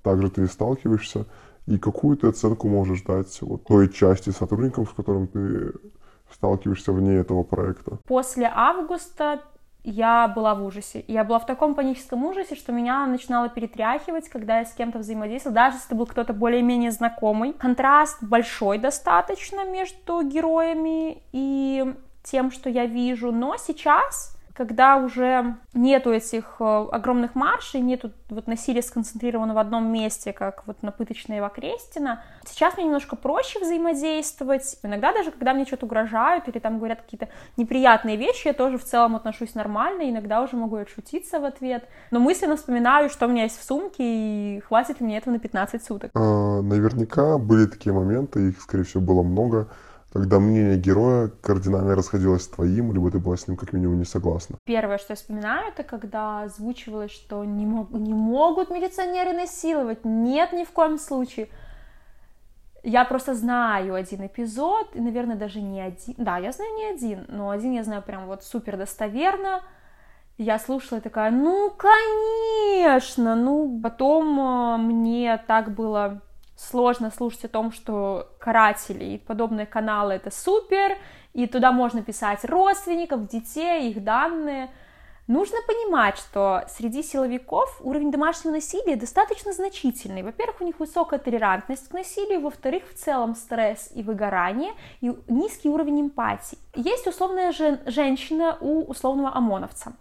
также 0.03 0.29
ты 0.29 0.47
сталкиваешься, 0.47 1.25
и 1.65 1.77
какую 1.77 2.17
ты 2.17 2.27
оценку 2.27 2.67
можешь 2.67 3.01
дать 3.01 3.41
вот 3.41 3.63
той 3.63 3.91
части 3.91 4.29
сотрудников, 4.29 4.89
с 4.89 4.93
которым 4.93 5.27
ты 5.27 5.73
сталкиваешься 6.31 6.91
вне 6.91 7.15
этого 7.15 7.43
проекта? 7.43 7.97
После 8.05 8.51
августа 8.53 9.41
я 9.83 10.27
была 10.27 10.55
в 10.55 10.63
ужасе. 10.63 11.03
Я 11.07 11.23
была 11.23 11.39
в 11.39 11.45
таком 11.45 11.75
паническом 11.75 12.25
ужасе, 12.25 12.55
что 12.55 12.71
меня 12.71 13.05
начинало 13.05 13.49
перетряхивать, 13.49 14.29
когда 14.29 14.59
я 14.59 14.65
с 14.65 14.73
кем-то 14.73 14.99
взаимодействовала, 14.99 15.55
даже 15.55 15.77
если 15.77 15.87
это 15.89 15.95
был 15.95 16.07
кто-то 16.07 16.33
более-менее 16.33 16.91
знакомый. 16.91 17.53
Контраст 17.53 18.21
большой 18.21 18.79
достаточно 18.79 19.63
между 19.63 20.23
героями 20.23 21.23
и 21.31 21.93
тем, 22.23 22.51
что 22.51 22.69
я 22.69 22.87
вижу, 22.87 23.31
но 23.31 23.57
сейчас 23.57 24.34
когда 24.55 24.95
уже 24.97 25.57
нету 25.73 26.11
этих 26.11 26.55
э, 26.59 26.85
огромных 26.91 27.35
маршей, 27.35 27.81
нету 27.81 28.11
вот 28.29 28.47
насилия 28.47 28.81
сконцентрировано 28.81 29.53
в 29.53 29.57
одном 29.57 29.91
месте, 29.91 30.31
как 30.31 30.65
вот 30.65 30.81
на 30.81 30.91
пыточной 30.91 31.41
в 31.41 31.43
Окрестина, 31.43 32.23
сейчас 32.45 32.77
мне 32.77 32.85
немножко 32.85 33.17
проще 33.17 33.59
взаимодействовать. 33.59 34.77
Иногда 34.81 35.11
даже, 35.11 35.31
когда 35.31 35.53
мне 35.53 35.65
что-то 35.65 35.85
угрожают 35.85 36.47
или 36.47 36.59
там 36.59 36.77
говорят 36.77 37.01
какие-то 37.01 37.27
неприятные 37.57 38.15
вещи, 38.15 38.47
я 38.47 38.53
тоже 38.53 38.77
в 38.77 38.85
целом 38.85 39.17
отношусь 39.17 39.55
нормально, 39.55 40.09
иногда 40.09 40.41
уже 40.41 40.55
могу 40.55 40.77
отшутиться 40.77 41.39
в 41.39 41.45
ответ. 41.45 41.83
Но 42.11 42.19
мысленно 42.19 42.55
вспоминаю, 42.55 43.09
что 43.09 43.25
у 43.25 43.29
меня 43.29 43.43
есть 43.43 43.59
в 43.59 43.63
сумке, 43.63 43.95
и 43.99 44.61
хватит 44.61 45.01
ли 45.01 45.05
мне 45.05 45.17
этого 45.17 45.33
на 45.33 45.39
15 45.39 45.83
суток. 45.83 46.11
А, 46.13 46.61
наверняка 46.61 47.37
были 47.37 47.65
такие 47.65 47.93
моменты, 47.93 48.49
их, 48.49 48.61
скорее 48.61 48.83
всего, 48.83 49.03
было 49.03 49.21
много, 49.21 49.67
когда 50.15 50.39
мнение 50.39 50.77
героя 50.77 51.27
кардинально 51.41 51.93
расходилось 51.93 52.43
с 52.43 52.47
твоим, 52.47 52.93
либо 52.93 53.11
ты 53.11 53.19
была 53.19 53.35
с 53.35 53.49
ним 53.49 53.57
как 53.57 53.73
минимум 53.73 53.99
не 53.99 54.05
согласна? 54.05 54.55
Первое, 54.63 54.97
что 54.97 55.11
я 55.11 55.17
вспоминаю, 55.17 55.67
это 55.67 55.83
когда 55.83 56.43
озвучивалось, 56.43 57.11
что 57.11 57.43
не, 57.43 57.65
мог, 57.65 57.91
не 57.91 58.13
могут 58.13 58.69
милиционеры 58.69 59.33
насиловать. 59.33 60.05
Нет, 60.05 60.53
ни 60.53 60.63
в 60.63 60.71
коем 60.71 60.99
случае. 60.99 61.49
Я 62.81 63.03
просто 63.03 63.33
знаю 63.33 63.93
один 63.93 64.25
эпизод, 64.25 64.95
и, 64.95 65.01
наверное, 65.01 65.35
даже 65.35 65.59
не 65.59 65.81
один. 65.81 66.15
Да, 66.17 66.37
я 66.37 66.53
знаю 66.53 66.73
не 66.75 66.85
один, 66.85 67.25
но 67.27 67.49
один 67.49 67.73
я 67.73 67.83
знаю 67.83 68.01
прям 68.01 68.27
вот 68.27 68.41
супер 68.41 68.77
достоверно. 68.77 69.63
Я 70.37 70.59
слушала 70.59 70.99
и 70.99 71.01
такая, 71.01 71.29
ну, 71.29 71.73
конечно, 71.77 73.35
ну, 73.35 73.81
потом 73.83 74.39
э, 74.39 74.77
мне 74.77 75.43
так 75.45 75.75
было 75.75 76.21
сложно 76.69 77.11
слушать 77.11 77.45
о 77.45 77.49
том, 77.49 77.71
что 77.71 78.29
каратели 78.39 79.03
и 79.05 79.17
подобные 79.17 79.65
каналы 79.65 80.13
это 80.13 80.31
супер, 80.31 80.97
и 81.33 81.47
туда 81.47 81.71
можно 81.71 82.01
писать 82.01 82.45
родственников, 82.45 83.27
детей, 83.27 83.89
их 83.89 84.03
данные. 84.03 84.69
Нужно 85.27 85.57
понимать, 85.67 86.17
что 86.17 86.63
среди 86.69 87.01
силовиков 87.01 87.81
уровень 87.81 88.11
домашнего 88.11 88.53
насилия 88.53 88.95
достаточно 88.95 89.53
значительный. 89.53 90.21
Во-первых, 90.21 90.61
у 90.61 90.65
них 90.65 90.79
высокая 90.79 91.17
толерантность 91.19 91.89
к 91.89 91.93
насилию, 91.93 92.41
во-вторых, 92.41 92.83
в 92.89 92.93
целом 92.93 93.35
стресс 93.35 93.89
и 93.95 94.03
выгорание, 94.03 94.73
и 95.01 95.11
низкий 95.27 95.69
уровень 95.69 96.01
эмпатии. 96.01 96.59
Есть 96.75 97.07
условная 97.07 97.51
жен- 97.53 97.79
женщина 97.87 98.55
у 98.61 98.83
условного 98.83 99.35
ОМОНовца. 99.35 99.93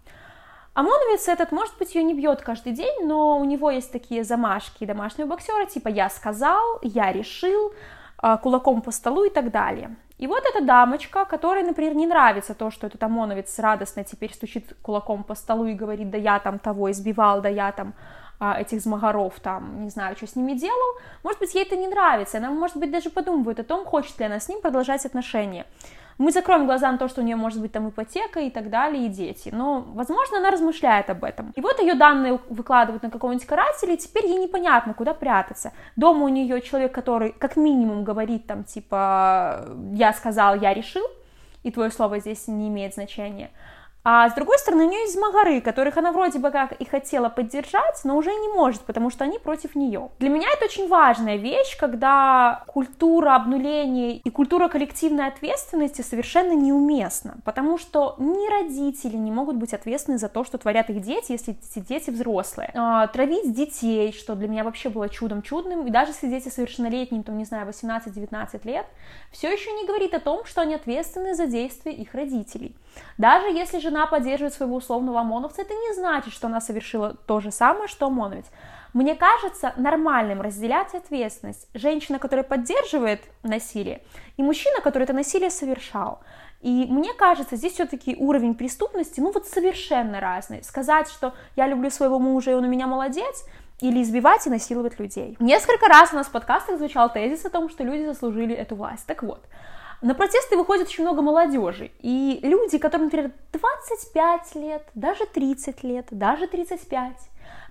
ОМОНовец 0.75 1.29
этот, 1.29 1.51
может 1.53 1.77
быть, 1.77 1.95
ее 1.95 2.03
не 2.03 2.13
бьет 2.13 2.41
каждый 2.41 2.73
день, 2.73 3.05
но 3.05 3.39
у 3.39 3.45
него 3.45 3.71
есть 3.71 3.91
такие 3.91 4.25
замашки 4.25 4.85
домашнего 4.85 5.27
боксера, 5.27 5.65
типа 5.65 5.87
«я 5.87 6.09
сказал», 6.09 6.79
«я 6.83 7.13
решил», 7.13 7.73
а, 8.17 8.37
кулаком 8.37 8.81
по 8.81 8.91
столу 8.91 9.23
и 9.23 9.29
так 9.29 9.51
далее. 9.51 9.95
И 10.17 10.27
вот 10.27 10.43
эта 10.45 10.63
дамочка, 10.63 11.25
которой, 11.25 11.63
например, 11.63 11.95
не 11.95 12.07
нравится 12.07 12.53
то, 12.53 12.71
что 12.71 12.87
этот 12.87 13.03
ОМОНовец 13.03 13.57
радостно 13.59 14.03
теперь 14.03 14.33
стучит 14.33 14.75
кулаком 14.81 15.23
по 15.23 15.35
столу 15.35 15.65
и 15.65 15.73
говорит, 15.73 16.09
да 16.09 16.17
я 16.17 16.39
там 16.39 16.59
того 16.59 16.91
избивал, 16.91 17.41
да 17.41 17.49
я 17.49 17.71
там 17.71 17.93
а, 18.39 18.59
этих 18.59 18.81
змагаров 18.81 19.39
там, 19.39 19.81
не 19.83 19.89
знаю, 19.89 20.17
что 20.17 20.27
с 20.27 20.35
ними 20.35 20.53
делал, 20.53 20.99
может 21.23 21.39
быть, 21.39 21.55
ей 21.55 21.63
это 21.63 21.77
не 21.77 21.87
нравится, 21.87 22.37
она, 22.37 22.51
может 22.51 22.77
быть, 22.77 22.91
даже 22.91 23.09
подумывает 23.09 23.59
о 23.59 23.63
том, 23.63 23.85
хочет 23.85 24.19
ли 24.19 24.25
она 24.25 24.39
с 24.39 24.49
ним 24.49 24.59
продолжать 24.59 25.05
отношения 25.05 25.65
мы 26.17 26.31
закроем 26.31 26.65
глаза 26.65 26.91
на 26.91 26.97
то, 26.97 27.07
что 27.07 27.21
у 27.21 27.23
нее 27.23 27.35
может 27.35 27.61
быть 27.61 27.71
там 27.71 27.89
ипотека 27.89 28.39
и 28.39 28.49
так 28.49 28.69
далее, 28.69 29.05
и 29.05 29.09
дети. 29.09 29.49
Но, 29.51 29.81
возможно, 29.81 30.37
она 30.37 30.51
размышляет 30.51 31.09
об 31.09 31.23
этом. 31.23 31.51
И 31.55 31.61
вот 31.61 31.79
ее 31.79 31.95
данные 31.95 32.39
выкладывают 32.49 33.03
на 33.03 33.09
какого-нибудь 33.09 33.45
карателя, 33.45 33.93
и 33.93 33.97
теперь 33.97 34.25
ей 34.25 34.37
непонятно, 34.37 34.93
куда 34.93 35.13
прятаться. 35.13 35.73
Дома 35.95 36.25
у 36.25 36.29
нее 36.29 36.61
человек, 36.61 36.93
который 36.93 37.31
как 37.31 37.57
минимум 37.57 38.03
говорит 38.03 38.47
там, 38.47 38.63
типа, 38.63 39.65
я 39.93 40.13
сказал, 40.13 40.55
я 40.55 40.73
решил, 40.73 41.05
и 41.63 41.71
твое 41.71 41.91
слово 41.91 42.19
здесь 42.19 42.47
не 42.47 42.69
имеет 42.69 42.93
значения. 42.93 43.49
А 44.07 44.29
с 44.29 44.33
другой 44.35 44.59
стороны, 44.59 44.85
у 44.85 44.87
нее 44.87 45.01
есть 45.01 45.15
змагары, 45.15 45.61
которых 45.61 45.97
она 45.97 46.11
вроде 46.11 46.37
бы 46.37 46.51
как 46.51 46.73
и 46.73 46.85
хотела 46.85 47.27
поддержать, 47.29 48.01
но 48.03 48.15
уже 48.15 48.29
не 48.29 48.49
может, 48.49 48.81
потому 48.81 49.09
что 49.09 49.23
они 49.23 49.39
против 49.39 49.73
нее. 49.73 50.09
Для 50.19 50.29
меня 50.29 50.47
это 50.53 50.65
очень 50.65 50.87
важная 50.87 51.37
вещь, 51.37 51.75
когда 51.75 52.63
культура 52.67 53.35
обнуления 53.35 54.17
и 54.17 54.29
культура 54.29 54.67
коллективной 54.67 55.25
ответственности 55.27 56.03
совершенно 56.03 56.53
неуместна, 56.53 57.37
потому 57.43 57.79
что 57.79 58.15
ни 58.19 58.47
родители 58.51 59.17
не 59.17 59.31
могут 59.31 59.55
быть 59.55 59.73
ответственны 59.73 60.19
за 60.19 60.29
то, 60.29 60.43
что 60.43 60.59
творят 60.59 60.91
их 60.91 61.01
дети, 61.01 61.31
если 61.31 61.55
эти 61.55 61.79
дети 61.79 62.11
взрослые. 62.11 62.71
А, 62.75 63.07
травить 63.07 63.53
детей, 63.53 64.13
что 64.13 64.35
для 64.35 64.47
меня 64.47 64.63
вообще 64.63 64.89
было 64.89 65.09
чудом 65.09 65.41
чудным, 65.41 65.87
и 65.87 65.89
даже 65.89 66.11
если 66.11 66.27
дети 66.27 66.49
совершеннолетние, 66.49 67.23
там, 67.23 67.39
не 67.39 67.45
знаю, 67.45 67.67
18-19 67.67 68.67
лет, 68.67 68.85
все 69.31 69.51
еще 69.51 69.71
не 69.71 69.87
говорит 69.87 70.13
о 70.13 70.19
том, 70.19 70.45
что 70.45 70.61
они 70.61 70.75
ответственны 70.75 71.33
за 71.33 71.47
действия 71.47 71.91
их 71.91 72.13
родителей. 72.13 72.75
Даже 73.17 73.47
если 73.47 73.79
жена 73.95 74.07
поддерживает 74.07 74.53
своего 74.53 74.75
условного 74.75 75.21
ОМОНовца, 75.21 75.61
это 75.61 75.73
не 75.73 75.93
значит, 75.93 76.33
что 76.33 76.47
она 76.47 76.59
совершила 76.59 77.15
то 77.25 77.39
же 77.39 77.51
самое, 77.51 77.87
что 77.87 78.07
ОМОНовец. 78.07 78.45
Мне 78.93 79.15
кажется 79.15 79.73
нормальным 79.77 80.41
разделять 80.41 80.93
ответственность. 80.93 81.67
Женщина, 81.73 82.19
которая 82.19 82.43
поддерживает 82.43 83.21
насилие, 83.43 84.01
и 84.37 84.43
мужчина, 84.43 84.81
который 84.81 85.03
это 85.03 85.13
насилие 85.13 85.49
совершал. 85.49 86.19
И 86.61 86.87
мне 86.89 87.13
кажется, 87.13 87.55
здесь 87.55 87.73
все-таки 87.73 88.15
уровень 88.17 88.55
преступности, 88.55 89.19
ну 89.21 89.31
вот 89.31 89.47
совершенно 89.47 90.19
разный. 90.19 90.63
Сказать, 90.63 91.07
что 91.09 91.33
я 91.55 91.67
люблю 91.67 91.89
своего 91.89 92.19
мужа, 92.19 92.51
и 92.51 92.53
он 92.53 92.63
у 92.63 92.67
меня 92.67 92.87
молодец, 92.87 93.45
или 93.81 94.01
избивать 94.01 94.47
и 94.47 94.49
насиловать 94.49 94.99
людей. 94.99 95.35
Несколько 95.39 95.87
раз 95.87 96.13
у 96.13 96.15
нас 96.15 96.27
в 96.27 96.31
подкастах 96.31 96.77
звучал 96.77 97.11
тезис 97.11 97.45
о 97.45 97.49
том, 97.49 97.69
что 97.69 97.83
люди 97.83 98.05
заслужили 98.05 98.55
эту 98.55 98.75
власть. 98.75 99.05
Так 99.05 99.21
вот, 99.21 99.43
на 100.01 100.13
протесты 100.13 100.57
выходит 100.57 100.87
очень 100.87 101.03
много 101.03 101.21
молодежи. 101.21 101.91
И 101.99 102.39
люди, 102.43 102.77
которым, 102.77 103.05
например, 103.05 103.31
25 103.53 104.55
лет, 104.55 104.83
даже 104.93 105.25
30 105.25 105.83
лет, 105.83 106.07
даже 106.11 106.47
35, 106.47 107.13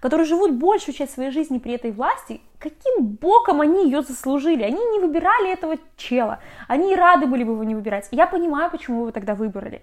которые 0.00 0.26
живут 0.26 0.52
большую 0.52 0.95
часть 0.95 1.14
своей 1.14 1.31
жизни 1.31 1.59
при 1.59 1.75
этой 1.75 1.93
власти, 1.93 2.40
каким 2.59 3.07
боком 3.07 3.61
они 3.61 3.85
ее 3.85 4.02
заслужили? 4.02 4.62
Они 4.62 4.85
не 4.93 5.00
выбирали 5.00 5.52
этого 5.52 5.76
чела. 5.97 6.40
Они 6.69 6.93
и 6.93 6.97
рады 6.97 7.26
были 7.26 7.45
бы 7.45 7.52
его 7.52 7.64
не 7.64 7.75
выбирать. 7.75 8.09
я 8.11 8.26
понимаю, 8.26 8.71
почему 8.71 8.97
вы 8.97 9.02
его 9.04 9.12
тогда 9.12 9.35
выбрали. 9.35 9.83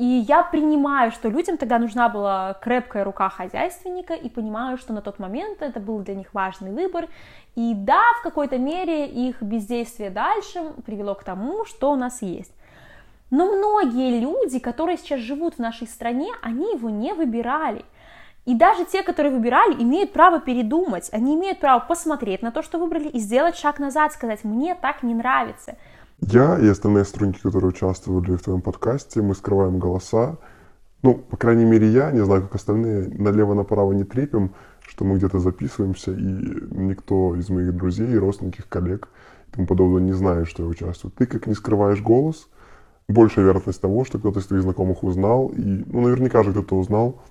И 0.00 0.24
я 0.26 0.42
принимаю, 0.42 1.10
что 1.10 1.28
людям 1.28 1.58
тогда 1.58 1.78
нужна 1.78 2.08
была 2.08 2.54
крепкая 2.54 3.04
рука 3.04 3.28
хозяйственника, 3.28 4.14
и 4.14 4.30
понимаю, 4.30 4.78
что 4.78 4.94
на 4.94 5.02
тот 5.02 5.18
момент 5.18 5.60
это 5.60 5.78
был 5.78 5.98
для 5.98 6.14
них 6.14 6.32
важный 6.32 6.72
выбор. 6.72 7.06
И 7.54 7.74
да, 7.74 8.00
в 8.18 8.22
какой-то 8.22 8.56
мере 8.56 9.06
их 9.06 9.42
бездействие 9.42 10.08
дальше 10.08 10.72
привело 10.86 11.14
к 11.14 11.22
тому, 11.22 11.66
что 11.66 11.92
у 11.92 11.96
нас 11.96 12.22
есть. 12.22 12.54
Но 13.30 13.44
многие 13.44 14.20
люди, 14.20 14.58
которые 14.58 14.96
сейчас 14.96 15.20
живут 15.20 15.56
в 15.56 15.58
нашей 15.58 15.86
стране, 15.86 16.32
они 16.40 16.72
его 16.72 16.88
не 16.88 17.12
выбирали. 17.12 17.84
И 18.46 18.54
даже 18.54 18.86
те, 18.86 19.02
которые 19.02 19.34
выбирали, 19.34 19.74
имеют 19.82 20.14
право 20.14 20.40
передумать, 20.40 21.10
они 21.12 21.34
имеют 21.34 21.60
право 21.60 21.78
посмотреть 21.78 22.40
на 22.40 22.52
то, 22.52 22.62
что 22.62 22.78
выбрали, 22.78 23.08
и 23.08 23.18
сделать 23.18 23.58
шаг 23.58 23.78
назад, 23.78 24.14
сказать, 24.14 24.44
мне 24.44 24.74
так 24.74 25.02
не 25.02 25.12
нравится. 25.12 25.76
Я 26.20 26.58
и 26.58 26.68
остальные 26.68 27.04
сотрудники, 27.04 27.40
которые 27.40 27.70
участвовали 27.70 28.36
в 28.36 28.42
твоем 28.42 28.60
подкасте, 28.60 29.22
мы 29.22 29.34
скрываем 29.34 29.78
голоса. 29.78 30.38
Ну, 31.02 31.14
по 31.14 31.36
крайней 31.36 31.64
мере, 31.64 31.88
я, 31.88 32.10
не 32.10 32.22
знаю, 32.22 32.42
как 32.42 32.56
остальные, 32.56 33.08
налево-направо 33.08 33.92
не 33.92 34.04
трепим, 34.04 34.54
что 34.86 35.04
мы 35.04 35.16
где-то 35.16 35.38
записываемся, 35.38 36.12
и 36.12 36.16
никто 36.18 37.34
из 37.36 37.48
моих 37.48 37.74
друзей, 37.74 38.18
родственников, 38.18 38.66
коллег 38.66 39.08
и 39.48 39.52
тому 39.52 39.66
подобное 39.66 40.02
не 40.02 40.12
знает, 40.12 40.46
что 40.46 40.62
я 40.62 40.68
участвую. 40.68 41.12
Ты 41.12 41.26
как 41.26 41.46
не 41.46 41.54
скрываешь 41.54 42.02
голос, 42.02 42.48
большая 43.08 43.46
вероятность 43.46 43.80
того, 43.80 44.04
что 44.04 44.18
кто-то 44.18 44.40
из 44.40 44.46
твоих 44.46 44.62
знакомых 44.62 45.02
узнал, 45.02 45.48
и, 45.48 45.62
ну, 45.86 46.02
наверняка 46.02 46.42
же 46.42 46.52
кто-то 46.52 46.76
узнал, 46.76 47.22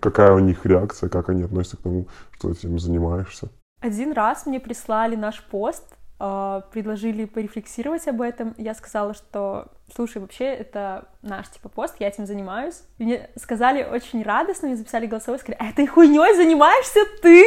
какая 0.00 0.32
у 0.32 0.40
них 0.40 0.66
реакция, 0.66 1.08
как 1.08 1.28
они 1.28 1.42
относятся 1.42 1.76
к 1.76 1.82
тому, 1.82 2.08
что 2.32 2.52
ты 2.52 2.58
этим 2.58 2.78
занимаешься. 2.78 3.50
Один 3.80 4.12
раз 4.12 4.46
мне 4.46 4.58
прислали 4.58 5.16
наш 5.16 5.44
пост, 5.44 5.95
предложили 6.18 7.26
порефлексировать 7.26 8.08
об 8.08 8.22
этом, 8.22 8.54
я 8.56 8.74
сказала, 8.74 9.12
что, 9.12 9.68
слушай, 9.94 10.18
вообще 10.18 10.44
это 10.46 11.08
наш 11.22 11.48
типа 11.48 11.68
пост, 11.68 11.96
я 11.98 12.08
этим 12.08 12.26
занимаюсь. 12.26 12.82
Мне 12.98 13.28
сказали 13.36 13.84
очень 13.84 14.22
радостно, 14.22 14.68
мне 14.68 14.76
записали 14.76 15.06
голосовой, 15.06 15.38
сказали, 15.38 15.58
«А 15.60 15.70
этой 15.70 15.86
хуйней 15.86 16.34
занимаешься 16.34 17.00
ты? 17.20 17.44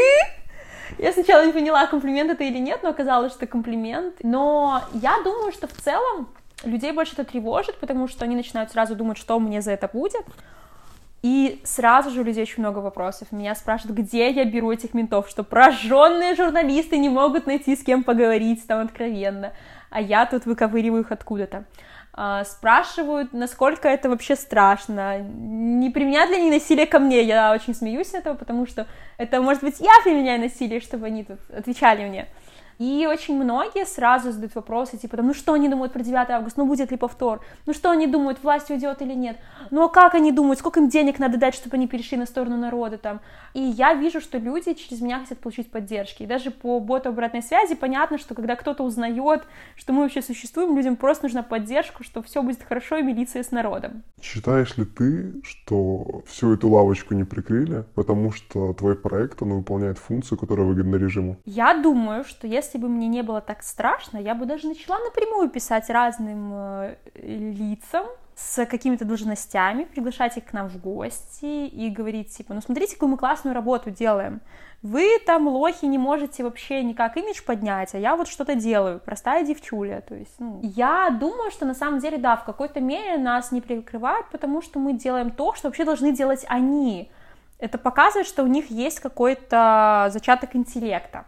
Я 0.98 1.14
сначала 1.14 1.46
не 1.46 1.54
поняла, 1.54 1.88
комплимент 1.88 2.32
это 2.32 2.44
или 2.44 2.58
нет, 2.60 2.82
но 2.84 2.90
оказалось, 2.90 3.34
что 3.34 3.48
комплимент. 3.48 4.16
Но 4.24 4.82
я 4.94 5.22
думаю, 5.24 5.52
что 5.52 5.68
в 5.68 5.74
целом 5.74 6.30
людей 6.64 6.92
больше 6.92 7.14
это 7.14 7.24
тревожит, 7.24 7.80
потому 7.80 8.08
что 8.08 8.26
они 8.26 8.36
начинают 8.36 8.72
сразу 8.72 8.96
думать, 8.96 9.18
что 9.18 9.40
мне 9.40 9.62
за 9.62 9.72
это 9.72 9.88
будет. 9.88 10.26
И 11.22 11.62
сразу 11.66 12.12
же 12.12 12.22
у 12.22 12.24
людей 12.24 12.44
очень 12.44 12.62
много 12.64 12.80
вопросов. 12.80 13.32
Меня 13.32 13.54
спрашивают, 13.56 13.98
где 14.00 14.30
я 14.30 14.46
беру 14.46 14.72
этих 14.72 14.94
ментов, 14.94 15.30
что 15.30 15.44
прожженные 15.44 16.36
журналисты 16.36 16.98
не 16.98 17.10
могут 17.10 17.46
найти 17.46 17.76
с 17.76 17.84
кем 17.84 18.04
поговорить 18.04 18.66
там 18.68 18.86
откровенно, 18.86 19.54
а 19.90 20.00
я 20.00 20.26
тут 20.26 20.46
выковыриваю 20.46 21.04
их 21.04 21.12
откуда-то. 21.12 21.66
А, 22.14 22.44
спрашивают, 22.44 23.34
насколько 23.34 23.88
это 23.88 24.10
вообще 24.10 24.36
страшно, 24.36 25.20
не 25.20 25.90
применят 25.90 26.30
ли 26.30 26.38
они 26.38 26.50
насилие 26.50 26.86
ко 26.86 27.00
мне, 27.00 27.22
я 27.24 27.54
очень 27.54 27.76
смеюсь 27.76 28.10
с 28.10 28.14
этого, 28.14 28.34
потому 28.34 28.66
что 28.66 28.88
это, 29.18 29.42
может 29.42 29.64
быть, 29.64 29.80
я 29.80 29.92
применяю 30.04 30.40
насилие, 30.42 30.80
чтобы 30.80 31.06
они 31.06 31.24
тут 31.24 31.40
отвечали 31.50 32.08
мне. 32.08 32.28
И 32.80 33.06
очень 33.06 33.36
многие 33.36 33.86
сразу 33.86 34.32
задают 34.32 34.56
вопросы, 34.56 34.98
типа, 34.98 35.18
ну 35.22 35.34
что 35.34 35.54
они 35.54 35.68
думают 35.68 35.92
про 35.92 36.02
9 36.02 36.30
августа, 36.30 36.62
ну 36.62 36.66
будет 36.66 36.92
ли 36.92 36.98
повтор, 36.98 37.42
ну 37.66 37.74
что 37.74 37.92
они 37.92 38.08
думают, 38.08 38.42
власть 38.42 38.72
уйдет 38.72 39.02
или 39.02 39.14
нет, 39.14 39.38
ну 39.70 39.84
а 39.84 39.90
как 39.90 40.16
они 40.16 40.32
думают, 40.32 40.60
сколько 40.60 40.80
им 40.80 40.88
денег 40.88 41.20
надо 41.20 41.38
дать, 41.38 41.56
чтобы 41.56 41.76
они 41.76 41.88
перешли 41.88 42.18
на 42.18 42.26
сторону 42.26 42.56
народа 42.56 42.98
там. 42.98 43.20
И 43.54 43.60
я 43.62 43.94
вижу, 43.94 44.22
что 44.22 44.38
люди 44.38 44.74
через 44.76 45.02
меня 45.02 45.20
хотят 45.20 45.40
получить 45.40 45.72
поддержки. 45.72 46.24
И 46.24 46.28
даже 46.28 46.52
по 46.52 46.80
боту 46.80 47.10
обратной 47.10 47.42
связи 47.42 47.76
понятно, 47.76 48.18
что 48.18 48.36
когда 48.36 48.56
кто-то 48.56 48.84
узнает, 48.84 49.44
что 49.76 49.92
мы 49.92 50.04
вообще 50.04 50.22
существуем, 50.22 50.76
людям 50.76 50.96
просто 50.96 51.26
нужна 51.26 51.44
поддержка, 51.44 52.04
что 52.04 52.22
все 52.22 52.42
будет 52.42 52.64
хорошо, 52.64 52.98
и 52.98 53.04
милиция 53.04 53.44
с 53.44 53.52
народом. 53.52 54.04
Считаешь 54.22 54.78
ли 54.78 54.86
ты, 54.86 55.42
что 55.44 56.22
всю 56.28 56.54
эту 56.54 56.70
лавочку 56.70 57.14
не 57.14 57.24
прикрыли, 57.24 57.84
потому 57.96 58.32
что 58.32 58.74
твой 58.74 58.96
проект, 58.96 59.42
он 59.42 59.54
выполняет 59.54 59.98
функцию, 59.98 60.38
которая 60.38 60.66
выгодна 60.66 60.96
режиму? 60.96 61.38
Я 61.46 61.74
думаю, 61.74 62.24
что 62.24 62.48
если 62.48 62.69
если 62.70 62.78
бы 62.78 62.88
мне 62.88 63.08
не 63.08 63.24
было 63.24 63.42
так 63.42 63.64
страшно, 63.64 64.20
я 64.20 64.36
бы 64.36 64.46
даже 64.46 64.68
начала 64.68 65.00
напрямую 65.00 65.50
писать 65.50 65.90
разным 65.90 66.52
э, 66.54 66.96
лицам 67.16 68.06
с 68.36 68.64
какими-то 68.68 69.06
должностями, 69.06 69.86
приглашать 69.86 70.38
их 70.38 70.46
к 70.46 70.54
нам 70.54 70.70
в 70.70 70.80
гости 70.80 71.66
и 71.66 71.90
говорить, 71.90 72.30
типа, 72.38 72.54
ну 72.54 72.62
смотрите, 72.62 72.94
какую 72.94 73.10
мы 73.10 73.18
классную 73.18 73.56
работу 73.56 73.90
делаем. 73.90 74.40
Вы 74.84 75.18
там, 75.26 75.48
лохи, 75.48 75.86
не 75.86 75.98
можете 75.98 76.44
вообще 76.44 76.84
никак 76.84 77.18
имидж 77.18 77.42
поднять, 77.44 77.96
а 77.96 77.98
я 77.98 78.16
вот 78.16 78.28
что-то 78.28 78.54
делаю, 78.54 79.00
простая 79.00 79.44
девчуля, 79.44 80.02
то 80.02 80.14
есть, 80.14 80.36
ну... 80.40 80.60
Я 80.62 81.10
думаю, 81.10 81.50
что 81.50 81.66
на 81.66 81.74
самом 81.74 82.00
деле, 82.00 82.18
да, 82.18 82.38
в 82.38 82.46
какой-то 82.46 82.80
мере 82.80 83.18
нас 83.18 83.52
не 83.52 83.62
прикрывают, 83.62 84.28
потому 84.32 84.62
что 84.62 84.78
мы 84.80 84.94
делаем 84.94 85.32
то, 85.32 85.56
что 85.56 85.68
вообще 85.68 85.86
должны 85.86 86.14
делать 86.14 86.46
они. 86.48 87.12
Это 87.58 87.80
показывает, 87.80 88.28
что 88.28 88.44
у 88.44 88.48
них 88.48 88.70
есть 88.70 89.00
какой-то 89.00 90.10
зачаток 90.14 90.56
интеллекта 90.56 91.26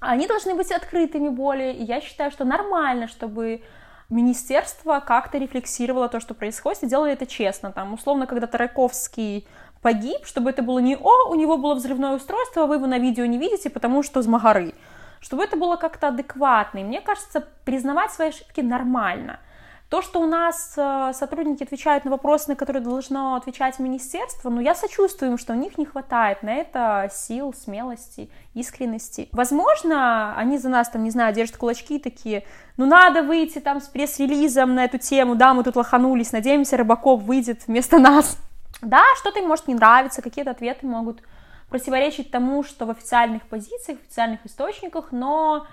они 0.00 0.26
должны 0.26 0.54
быть 0.54 0.72
открытыми 0.72 1.28
более, 1.28 1.74
и 1.74 1.84
я 1.84 2.00
считаю, 2.00 2.30
что 2.30 2.44
нормально, 2.44 3.06
чтобы 3.06 3.62
министерство 4.08 5.00
как-то 5.00 5.38
рефлексировало 5.38 6.08
то, 6.08 6.20
что 6.20 6.34
происходит, 6.34 6.82
и 6.82 6.86
делали 6.86 7.12
это 7.12 7.26
честно. 7.26 7.70
Там, 7.70 7.92
условно, 7.92 8.26
когда 8.26 8.46
Тараковский 8.46 9.46
погиб, 9.82 10.24
чтобы 10.24 10.50
это 10.50 10.62
было 10.62 10.78
не 10.78 10.96
«О, 10.96 11.30
у 11.30 11.34
него 11.34 11.56
было 11.56 11.74
взрывное 11.74 12.16
устройство, 12.16 12.64
а 12.64 12.66
вы 12.66 12.76
его 12.76 12.86
на 12.86 12.98
видео 12.98 13.24
не 13.26 13.38
видите, 13.38 13.70
потому 13.70 14.02
что 14.02 14.20
с 14.22 14.26
Магары», 14.26 14.74
чтобы 15.20 15.44
это 15.44 15.56
было 15.56 15.76
как-то 15.76 16.08
адекватно. 16.08 16.78
И 16.78 16.84
мне 16.84 17.00
кажется, 17.00 17.46
признавать 17.64 18.10
свои 18.10 18.30
ошибки 18.30 18.60
нормально– 18.60 19.38
то, 19.90 20.02
что 20.02 20.20
у 20.20 20.26
нас 20.26 20.74
э, 20.76 21.10
сотрудники 21.14 21.64
отвечают 21.64 22.04
на 22.04 22.12
вопросы, 22.12 22.50
на 22.50 22.54
которые 22.54 22.80
должно 22.80 23.34
отвечать 23.34 23.80
министерство, 23.80 24.48
ну, 24.48 24.60
я 24.60 24.76
сочувствую 24.76 25.32
им, 25.32 25.38
что 25.38 25.52
у 25.52 25.56
них 25.56 25.78
не 25.78 25.84
хватает 25.84 26.44
на 26.44 26.54
это 26.54 27.10
сил, 27.12 27.52
смелости, 27.52 28.30
искренности. 28.54 29.28
Возможно, 29.32 30.32
они 30.36 30.58
за 30.58 30.68
нас, 30.68 30.88
там, 30.88 31.02
не 31.02 31.10
знаю, 31.10 31.34
держат 31.34 31.56
кулачки 31.56 31.98
такие, 31.98 32.44
ну, 32.76 32.86
надо 32.86 33.24
выйти 33.24 33.58
там 33.58 33.80
с 33.80 33.88
пресс-релизом 33.88 34.76
на 34.76 34.84
эту 34.84 34.98
тему, 34.98 35.34
да, 35.34 35.54
мы 35.54 35.64
тут 35.64 35.74
лоханулись, 35.74 36.30
надеемся, 36.30 36.76
Рыбаков 36.76 37.22
выйдет 37.22 37.66
вместо 37.66 37.98
нас. 37.98 38.38
Да, 38.82 39.02
что-то 39.18 39.40
им 39.40 39.48
может 39.48 39.66
не 39.66 39.74
нравиться, 39.74 40.22
какие-то 40.22 40.52
ответы 40.52 40.86
могут 40.86 41.20
противоречить 41.68 42.30
тому, 42.30 42.62
что 42.62 42.86
в 42.86 42.90
официальных 42.90 43.42
позициях, 43.42 43.98
в 43.98 44.02
официальных 44.02 44.46
источниках, 44.46 45.08
но 45.10 45.66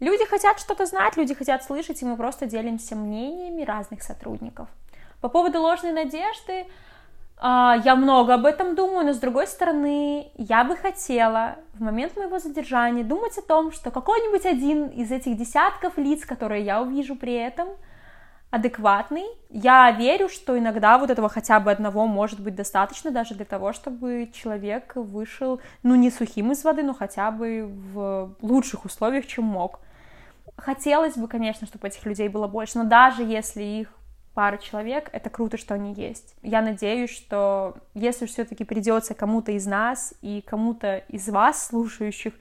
Люди 0.00 0.24
хотят 0.26 0.60
что-то 0.60 0.86
знать, 0.86 1.16
люди 1.16 1.34
хотят 1.34 1.64
слышать, 1.64 2.00
и 2.02 2.04
мы 2.04 2.16
просто 2.16 2.46
делимся 2.46 2.94
мнениями 2.94 3.62
разных 3.62 4.02
сотрудников. 4.02 4.68
По 5.20 5.28
поводу 5.28 5.60
ложной 5.60 5.92
надежды, 5.92 6.66
а, 7.40 7.76
я 7.84 7.96
много 7.96 8.34
об 8.34 8.46
этом 8.46 8.76
думаю, 8.76 9.06
но 9.06 9.12
с 9.12 9.18
другой 9.18 9.48
стороны, 9.48 10.30
я 10.36 10.62
бы 10.62 10.76
хотела 10.76 11.56
в 11.74 11.80
момент 11.80 12.16
моего 12.16 12.38
задержания 12.38 13.02
думать 13.02 13.36
о 13.38 13.42
том, 13.42 13.72
что 13.72 13.90
какой-нибудь 13.90 14.46
один 14.46 14.86
из 14.86 15.10
этих 15.10 15.36
десятков 15.36 15.98
лиц, 15.98 16.24
которые 16.24 16.64
я 16.64 16.80
увижу 16.80 17.16
при 17.16 17.34
этом, 17.34 17.68
адекватный. 18.50 19.26
Я 19.50 19.90
верю, 19.90 20.28
что 20.28 20.58
иногда 20.58 20.98
вот 20.98 21.10
этого 21.10 21.28
хотя 21.28 21.60
бы 21.60 21.70
одного 21.70 22.06
может 22.06 22.40
быть 22.40 22.54
достаточно 22.54 23.10
даже 23.10 23.34
для 23.34 23.44
того, 23.44 23.72
чтобы 23.72 24.30
человек 24.32 24.92
вышел, 24.94 25.60
ну, 25.82 25.94
не 25.96 26.10
сухим 26.10 26.52
из 26.52 26.64
воды, 26.64 26.82
но 26.82 26.94
хотя 26.94 27.30
бы 27.30 27.68
в 27.68 28.34
лучших 28.40 28.84
условиях, 28.84 29.26
чем 29.26 29.44
мог. 29.44 29.80
Хотелось 30.58 31.16
бы, 31.16 31.28
конечно, 31.28 31.66
чтобы 31.66 31.88
этих 31.88 32.04
людей 32.04 32.28
было 32.28 32.48
больше, 32.48 32.78
но 32.78 32.84
даже 32.84 33.22
если 33.22 33.62
их 33.62 33.88
пара 34.34 34.58
человек, 34.58 35.08
это 35.12 35.30
круто, 35.30 35.56
что 35.56 35.74
они 35.74 35.94
есть. 35.94 36.34
Я 36.42 36.62
надеюсь, 36.62 37.10
что 37.10 37.76
если 37.94 38.26
все-таки 38.26 38.64
придется 38.64 39.14
кому-то 39.14 39.52
из 39.52 39.66
нас 39.66 40.14
и 40.20 40.44
кому-то 40.46 40.98
из 41.08 41.28
вас, 41.28 41.66
слушающих, 41.66 42.34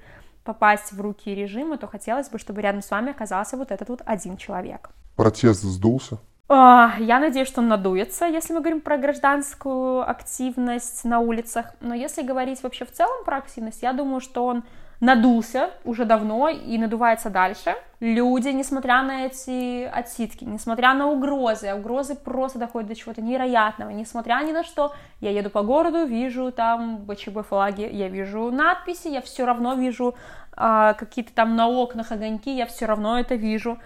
попасть 0.44 0.94
в 0.94 1.02
руки 1.02 1.34
режима, 1.34 1.78
то 1.78 1.88
хотелось 1.88 2.30
бы, 2.30 2.40
чтобы 2.40 2.62
рядом 2.62 2.82
с 2.82 2.90
вами 2.90 3.12
оказался 3.12 3.58
вот 3.58 3.72
этот 3.72 3.90
вот 3.90 4.02
один 4.06 4.38
человек. 4.38 4.90
Протест 5.16 5.62
сдулся? 5.62 6.20
А, 6.50 6.96
я 7.00 7.20
надеюсь, 7.20 7.48
что 7.48 7.62
он 7.62 7.68
надуется, 7.68 8.26
если 8.26 8.54
мы 8.54 8.62
говорим 8.62 8.80
про 8.80 8.98
гражданскую 8.98 10.10
активность 10.10 11.04
на 11.04 11.20
улицах. 11.20 11.74
Но 11.82 11.94
если 11.94 12.22
говорить 12.22 12.64
вообще 12.64 12.86
в 12.86 12.92
целом 12.92 13.26
про 13.26 13.38
активность, 13.38 13.82
я 13.82 13.92
думаю, 13.92 14.22
что 14.22 14.46
он 14.46 14.64
надулся 15.00 15.72
уже 15.84 16.06
давно 16.06 16.50
и 16.50 16.78
надувается 16.78 17.30
дальше. 17.30 17.76
Люди, 18.00 18.50
несмотря 18.50 19.02
на 19.02 19.26
эти 19.26 19.86
отсидки, 19.86 20.44
несмотря 20.44 20.94
на 20.94 21.08
угрозы, 21.08 21.68
а 21.68 21.76
угрозы 21.76 22.16
просто 22.16 22.60
доходят 22.60 22.90
до 22.90 22.96
чего-то 22.96 23.22
невероятного, 23.22 23.90
несмотря 23.90 24.42
ни 24.46 24.52
на 24.52 24.64
что, 24.64 24.94
я 25.20 25.32
еду 25.32 25.50
по 25.50 25.64
городу, 25.64 26.06
вижу 26.06 26.52
там 26.52 26.98
БЧБ 26.98 27.48
флаги, 27.48 27.90
я 27.92 28.10
вижу 28.10 28.52
надписи, 28.52 29.08
я 29.08 29.22
все 29.22 29.46
равно 29.46 29.74
вижу 29.74 30.16
э, 30.56 30.94
какие-то 30.98 31.34
там 31.34 31.56
на 31.56 31.68
окнах 31.68 32.12
огоньки, 32.12 32.56
я 32.56 32.66
все 32.66 32.86
равно 32.86 33.20
это 33.20 33.36
вижу. 33.36 33.80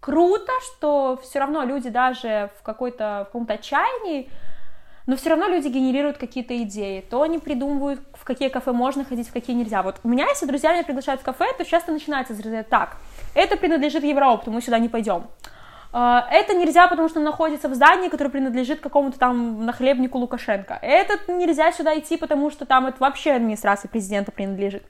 Круто, 0.00 0.52
что 0.62 1.18
все 1.22 1.40
равно 1.40 1.64
люди 1.64 1.90
даже 1.90 2.50
в 2.58 2.62
какой-то 2.62 3.22
в 3.22 3.24
каком-то 3.26 3.54
отчаянии 3.54 4.30
но 5.06 5.16
все 5.16 5.30
равно 5.30 5.48
люди 5.48 5.68
генерируют 5.68 6.18
какие-то 6.18 6.56
идеи, 6.62 7.00
то 7.00 7.22
они 7.22 7.38
придумывают, 7.38 8.00
в 8.14 8.24
какие 8.24 8.48
кафе 8.48 8.72
можно 8.72 9.04
ходить, 9.04 9.28
в 9.28 9.32
какие 9.32 9.56
нельзя. 9.56 9.82
Вот 9.82 10.00
у 10.02 10.08
меня, 10.08 10.26
если 10.28 10.46
друзья 10.46 10.72
меня 10.72 10.84
приглашают 10.84 11.20
в 11.20 11.24
кафе, 11.24 11.46
то 11.56 11.64
часто 11.64 11.92
начинается 11.92 12.34
с 12.34 12.64
так, 12.68 12.96
это 13.34 13.56
принадлежит 13.56 14.04
Евроопту, 14.04 14.50
мы 14.50 14.60
сюда 14.60 14.78
не 14.78 14.88
пойдем. 14.88 15.26
А, 15.92 16.28
это 16.30 16.54
нельзя, 16.54 16.86
потому 16.86 17.08
что 17.08 17.20
находится 17.20 17.68
в 17.68 17.74
здании, 17.74 18.08
которое 18.08 18.30
принадлежит 18.30 18.80
какому-то 18.80 19.18
там 19.18 19.64
нахлебнику 19.66 20.18
Лукашенко. 20.18 20.78
Это 20.80 21.32
нельзя 21.32 21.72
сюда 21.72 21.98
идти, 21.98 22.16
потому 22.16 22.50
что 22.50 22.64
там 22.64 22.86
это 22.86 22.98
вообще 23.00 23.32
администрации 23.32 23.88
президента 23.88 24.30
принадлежит. 24.30 24.84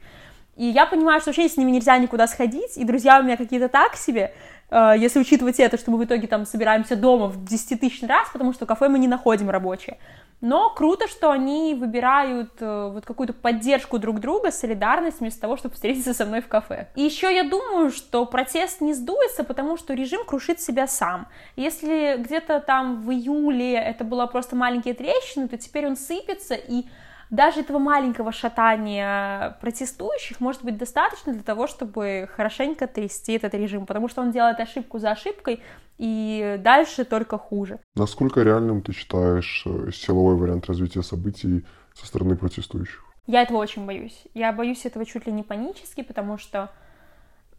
И 0.57 0.67
я 0.67 0.85
понимаю, 0.85 1.21
что 1.21 1.31
вообще 1.31 1.49
с 1.49 1.57
ними 1.57 1.71
нельзя 1.71 1.97
никуда 1.97 2.27
сходить, 2.27 2.77
и 2.77 2.85
друзья 2.85 3.19
у 3.19 3.23
меня 3.23 3.39
какие-то 3.39 3.69
так 3.69 3.97
себе, 3.97 4.35
если 4.71 5.19
учитывать 5.19 5.59
это, 5.59 5.77
что 5.77 5.91
мы 5.91 5.99
в 5.99 6.05
итоге 6.05 6.29
там 6.29 6.47
собираемся 6.47 6.97
дома 6.97 7.27
в 7.27 7.45
10 7.45 7.81
тысяч 7.81 8.03
раз, 8.03 8.29
потому 8.33 8.53
что 8.53 8.67
кафе 8.67 8.89
мы 8.89 8.99
не 8.99 9.09
находим 9.09 9.51
рабочее. 9.51 9.99
Но 10.41 10.71
круто, 10.71 11.07
что 11.07 11.31
они 11.31 11.75
выбирают 11.75 12.53
э, 12.61 12.91
вот 12.95 13.05
какую-то 13.05 13.35
поддержку 13.35 13.99
друг 13.99 14.21
друга, 14.21 14.51
солидарность, 14.51 15.21
вместо 15.21 15.39
того, 15.39 15.59
чтобы 15.59 15.75
встретиться 15.75 16.15
со 16.15 16.25
мной 16.25 16.41
в 16.41 16.49
кафе. 16.49 16.89
И 16.97 17.03
еще 17.03 17.35
я 17.35 17.43
думаю, 17.43 17.91
что 17.91 18.25
протест 18.25 18.81
не 18.81 18.95
сдуется, 18.95 19.45
потому 19.45 19.77
что 19.77 19.93
режим 19.93 20.25
крушит 20.25 20.61
себя 20.61 20.87
сам. 20.87 21.29
Если 21.57 22.17
где-то 22.19 22.61
там 22.61 23.03
в 23.03 23.11
июле 23.11 23.75
это 23.75 24.03
была 24.03 24.27
просто 24.27 24.57
маленькие 24.57 24.95
трещины, 24.95 25.47
то 25.47 25.59
теперь 25.59 25.87
он 25.87 25.97
сыпется, 25.97 26.55
и 26.55 26.87
даже 27.31 27.61
этого 27.61 27.79
маленького 27.79 28.33
шатания 28.33 29.57
протестующих 29.61 30.41
может 30.41 30.65
быть 30.65 30.77
достаточно 30.77 31.33
для 31.33 31.43
того, 31.43 31.67
чтобы 31.67 32.29
хорошенько 32.35 32.87
трясти 32.87 33.35
этот 33.35 33.55
режим, 33.55 33.87
потому 33.87 34.09
что 34.09 34.21
он 34.21 34.33
делает 34.33 34.59
ошибку 34.59 34.99
за 34.99 35.13
ошибкой, 35.13 35.63
и 35.99 36.57
дальше 36.61 37.05
только 37.05 37.39
хуже. 37.39 37.79
Насколько 37.95 38.43
реальным 38.43 38.83
ты 38.83 38.93
считаешь 38.93 39.65
э, 39.67 39.91
силовой 39.93 40.35
вариант 40.35 40.67
развития 40.67 41.03
событий 41.03 41.65
со 41.95 42.07
стороны 42.07 42.37
протестующих? 42.37 43.05
Я 43.27 43.43
этого 43.43 43.59
очень 43.59 43.87
боюсь. 43.87 44.25
Я 44.35 44.53
боюсь 44.53 44.85
этого 44.87 45.05
чуть 45.05 45.27
ли 45.27 45.33
не 45.33 45.43
панически, 45.43 46.03
потому 46.03 46.37
что 46.37 46.71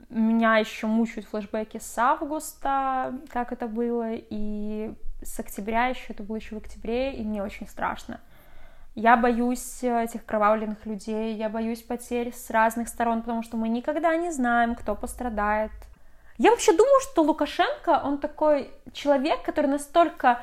меня 0.09 0.57
еще 0.57 0.87
мучают 0.87 1.27
флешбеки 1.27 1.79
с 1.79 1.97
августа, 1.97 3.13
как 3.29 3.53
это 3.53 3.67
было, 3.67 4.15
и 4.15 4.93
с 5.23 5.39
октября 5.39 5.87
еще, 5.87 6.07
это 6.09 6.23
было 6.23 6.35
еще 6.35 6.55
в 6.55 6.57
октябре, 6.57 7.13
и 7.13 7.23
мне 7.23 7.41
очень 7.41 7.67
страшно. 7.67 8.19
Я 8.95 9.15
боюсь 9.15 9.83
этих 9.83 10.25
кровавленных 10.25 10.85
людей, 10.85 11.35
я 11.35 11.47
боюсь 11.47 11.81
потерь 11.81 12.33
с 12.33 12.49
разных 12.49 12.89
сторон, 12.89 13.21
потому 13.21 13.41
что 13.41 13.55
мы 13.55 13.69
никогда 13.69 14.15
не 14.17 14.31
знаем, 14.31 14.75
кто 14.75 14.95
пострадает. 14.95 15.71
Я 16.37 16.51
вообще 16.51 16.73
думаю, 16.73 16.99
что 17.01 17.21
Лукашенко, 17.23 18.01
он 18.03 18.17
такой 18.17 18.71
человек, 18.93 19.43
который 19.43 19.67
настолько 19.67 20.39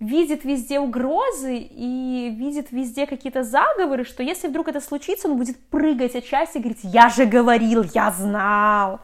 видит 0.00 0.44
везде 0.44 0.80
угрозы 0.80 1.56
и 1.56 2.34
видит 2.36 2.72
везде 2.72 3.06
какие-то 3.06 3.44
заговоры, 3.44 4.04
что 4.04 4.22
если 4.22 4.48
вдруг 4.48 4.68
это 4.68 4.80
случится, 4.80 5.28
он 5.28 5.36
будет 5.36 5.58
прыгать 5.68 6.16
от 6.16 6.24
счастья 6.24 6.58
и 6.58 6.62
говорить, 6.62 6.84
я 6.84 7.08
же 7.10 7.26
говорил, 7.26 7.82
я 7.94 8.10
знал. 8.10 9.00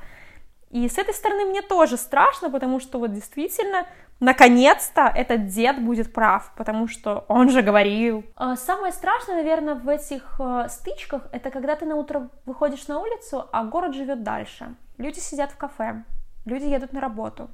И 0.71 0.89
с 0.89 0.99
этой 0.99 1.15
стороны 1.15 1.45
мне 1.45 1.63
тоже 1.63 1.97
страшно, 1.97 2.51
потому 2.51 2.81
что 2.81 2.99
вот 2.99 3.13
действительно, 3.13 3.87
наконец-то 4.21 5.03
этот 5.03 5.47
дед 5.47 5.83
будет 5.83 6.13
прав, 6.13 6.53
потому 6.57 6.89
что 6.89 7.25
он 7.29 7.51
же 7.51 7.63
говорил. 7.63 8.25
А 8.37 8.57
самое 8.57 8.93
страшное, 8.93 9.37
наверное, 9.37 9.75
в 9.75 9.89
этих 9.89 10.37
э, 10.39 10.67
стычках, 10.69 11.29
это 11.33 11.51
когда 11.51 11.77
ты 11.77 11.87
на 11.87 11.97
утро 11.97 12.31
выходишь 12.45 12.89
на 12.89 12.99
улицу, 13.01 13.49
а 13.53 13.65
город 13.65 13.95
живет 13.95 14.23
дальше. 14.23 14.75
Люди 14.99 15.19
сидят 15.19 15.53
в 15.53 15.57
кафе, 15.57 16.05
люди 16.45 16.65
едут 16.65 16.93
на 16.93 17.01
работу. 17.01 17.51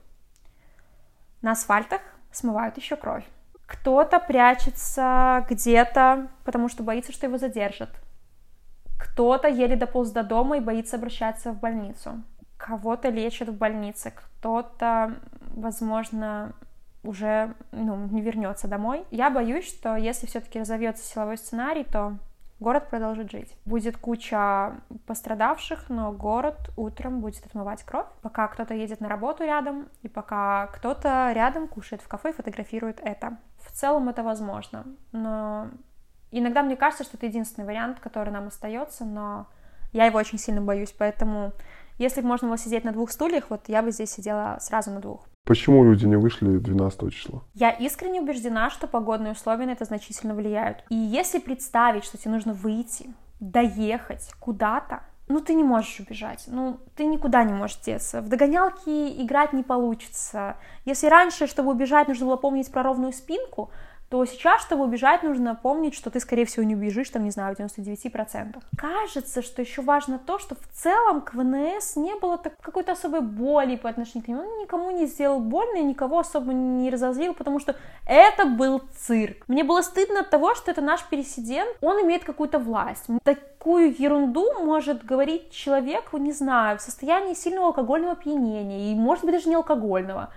На 1.41 1.53
асфальтах 1.53 2.01
смывают 2.31 2.77
еще 2.77 2.97
кровь. 2.97 3.25
Кто-то 3.67 4.21
прячется 4.21 5.45
где-то, 5.49 6.29
потому 6.45 6.69
что 6.69 6.83
боится, 6.83 7.13
что 7.13 7.27
его 7.27 7.39
задержат. 7.39 7.91
Кто-то 8.99 9.49
еле 9.49 9.77
дополз 9.77 10.11
до 10.11 10.23
дома 10.23 10.59
и 10.59 10.61
боится 10.61 10.97
обращаться 10.97 11.53
в 11.53 11.59
больницу. 11.59 12.23
Кого-то 12.57 13.09
лечат 13.09 13.49
в 13.49 13.57
больнице, 13.57 14.13
кто-то, 14.13 15.17
возможно, 15.55 16.55
уже 17.03 17.55
ну, 17.73 18.07
не 18.09 18.21
вернется 18.21 18.69
домой. 18.69 19.05
Я 19.11 19.31
боюсь, 19.31 19.69
что 19.69 19.97
если 19.97 20.27
все-таки 20.27 20.61
разовьется 20.61 21.05
силовой 21.05 21.37
сценарий, 21.37 21.85
то 21.85 22.19
город 22.61 22.89
продолжит 22.89 23.31
жить. 23.31 23.57
Будет 23.65 23.99
куча 23.99 24.75
пострадавших, 25.07 25.91
но 25.91 26.13
город 26.13 26.71
утром 26.77 27.21
будет 27.21 27.45
отмывать 27.45 27.83
кровь, 27.83 28.07
пока 28.23 28.49
кто-то 28.49 28.73
едет 28.75 29.01
на 29.01 29.09
работу 29.09 29.45
рядом, 29.45 29.89
и 30.03 30.09
пока 30.09 30.69
кто-то 30.69 31.33
рядом 31.35 31.69
кушает 31.69 32.01
в 32.03 32.09
кафе 32.09 32.31
и 32.31 32.33
фотографирует 32.35 33.01
это. 33.01 33.37
В 33.59 33.73
целом 33.73 34.09
это 34.09 34.23
возможно, 34.23 34.87
но 35.13 35.69
иногда 36.31 36.63
мне 36.63 36.77
кажется, 36.77 37.05
что 37.05 37.17
это 37.17 37.27
единственный 37.27 37.65
вариант, 37.65 38.01
который 38.01 38.33
нам 38.33 38.47
остается, 38.47 39.05
но 39.05 39.47
я 39.93 40.07
его 40.07 40.19
очень 40.19 40.39
сильно 40.39 40.61
боюсь, 40.61 40.93
поэтому 40.93 41.53
если 41.99 42.23
бы 42.23 42.29
можно 42.29 42.49
было 42.49 42.59
сидеть 42.59 42.85
на 42.85 42.93
двух 42.93 43.11
стульях, 43.11 43.51
вот 43.51 43.69
я 43.69 43.83
бы 43.83 43.91
здесь 43.91 44.11
сидела 44.11 44.59
сразу 44.61 44.91
на 44.91 45.01
двух. 45.01 45.27
Почему 45.45 45.85
люди 45.85 46.07
не 46.07 46.17
вышли 46.17 46.59
12 46.59 47.13
числа? 47.13 47.43
Я 47.55 47.71
искренне 47.71 48.21
убеждена, 48.21 48.71
что 48.71 48.87
погодные 48.87 49.33
условия 49.33 49.67
на 49.67 49.71
это 49.71 49.85
значительно 49.85 50.35
влияют. 50.35 50.85
И 50.89 50.95
если 50.95 51.41
представить, 51.41 52.05
что 52.05 52.17
тебе 52.17 52.31
нужно 52.31 52.53
выйти, 52.53 53.13
доехать 53.41 54.31
куда-то, 54.39 55.03
ну 55.27 55.41
ты 55.41 55.55
не 55.55 55.65
можешь 55.65 55.99
убежать, 55.99 56.45
ну 56.47 56.79
ты 56.95 57.07
никуда 57.07 57.43
не 57.43 57.53
можешь 57.53 57.79
деться. 57.79 58.21
В 58.21 58.29
догонялки 58.29 59.21
играть 59.21 59.53
не 59.53 59.65
получится. 59.65 60.57
Если 60.85 61.09
раньше, 61.09 61.49
чтобы 61.49 61.73
убежать, 61.73 62.07
нужно 62.07 62.27
было 62.27 62.37
помнить 62.37 62.71
про 62.71 62.85
ровную 62.85 63.13
спинку, 63.13 63.71
то 64.13 64.27
сейчас, 64.27 64.61
чтобы 64.61 64.85
убежать, 64.85 65.23
нужно 65.23 65.55
помнить, 65.55 65.95
что 65.95 66.11
ты, 66.11 66.21
скорее 66.21 66.45
всего, 66.45 66.65
не 66.65 66.75
убежишь, 66.75 67.09
там, 67.09 67.25
не 67.25 67.31
знаю, 67.31 67.57
в 67.57 67.59
99%. 67.59 68.63
Кажется, 68.77 69.41
что 69.41 69.63
еще 69.63 69.81
важно 69.81 70.19
то, 70.19 70.39
что 70.39 70.55
в 70.55 70.69
целом 70.71 71.23
к 71.23 71.33
ВНС 71.33 71.97
не 71.97 72.15
было 72.17 72.37
так, 72.37 72.59
какой-то 72.61 72.93
особой 72.93 73.23
боли 73.23 73.77
по 73.77 73.89
отношению 73.89 74.23
к 74.23 74.29
нему. 74.29 74.43
Он 74.43 74.59
никому 74.59 74.91
не 74.91 75.07
сделал 75.07 75.41
больно 75.41 75.79
и 75.79 75.83
никого 75.83 76.19
особо 76.19 76.53
не 76.53 76.91
разозлил, 76.91 77.33
потому 77.33 77.59
что 77.59 77.75
это 78.07 78.45
был 78.45 78.83
цирк. 78.99 79.49
Мне 79.49 79.65
было 79.65 79.81
стыдно 79.81 80.21
от 80.21 80.29
того, 80.29 80.55
что 80.57 80.71
это 80.71 80.83
наш 80.83 81.03
пересидент, 81.05 81.75
он 81.81 82.03
имеет 82.03 82.23
какую-то 82.23 82.59
власть. 82.59 83.07
Такую 83.25 83.95
ерунду 83.99 84.63
может 84.63 85.07
говорить 85.07 85.53
человек, 85.53 86.13
не 86.13 86.33
знаю, 86.33 86.77
в 86.77 86.83
состоянии 86.83 87.33
сильного 87.33 87.69
алкогольного 87.69 88.13
опьянения, 88.13 88.93
и, 88.93 88.95
может 88.95 89.25
быть, 89.25 89.33
даже 89.33 89.49
не 89.49 89.55
алкогольного. 89.55 90.35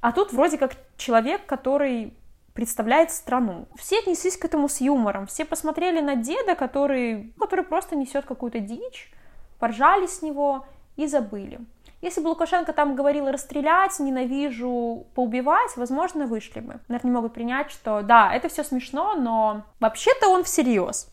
А 0.00 0.10
тут 0.10 0.32
вроде 0.32 0.58
как 0.58 0.72
человек, 0.96 1.46
который 1.46 2.14
представляет 2.54 3.10
страну. 3.10 3.66
Все 3.76 3.98
отнеслись 3.98 4.36
к 4.36 4.44
этому 4.44 4.68
с 4.68 4.80
юмором, 4.80 5.26
все 5.26 5.44
посмотрели 5.44 6.00
на 6.00 6.16
деда, 6.16 6.54
который, 6.54 7.32
который 7.38 7.64
просто 7.64 7.96
несет 7.96 8.24
какую-то 8.26 8.60
дичь, 8.60 9.12
поржали 9.58 10.06
с 10.06 10.22
него 10.22 10.66
и 10.96 11.06
забыли. 11.06 11.60
Если 12.02 12.22
бы 12.22 12.28
Лукашенко 12.28 12.72
там 12.72 12.96
говорил 12.96 13.30
расстрелять, 13.30 13.98
ненавижу, 14.00 15.06
поубивать, 15.14 15.76
возможно, 15.76 16.26
вышли 16.26 16.60
бы. 16.60 16.80
Наверное, 16.88 17.10
не 17.10 17.14
могут 17.14 17.34
принять, 17.34 17.70
что 17.70 18.02
да, 18.02 18.32
это 18.34 18.48
все 18.48 18.64
смешно, 18.64 19.16
но 19.16 19.64
вообще-то 19.80 20.28
он 20.28 20.44
всерьез. 20.44 21.12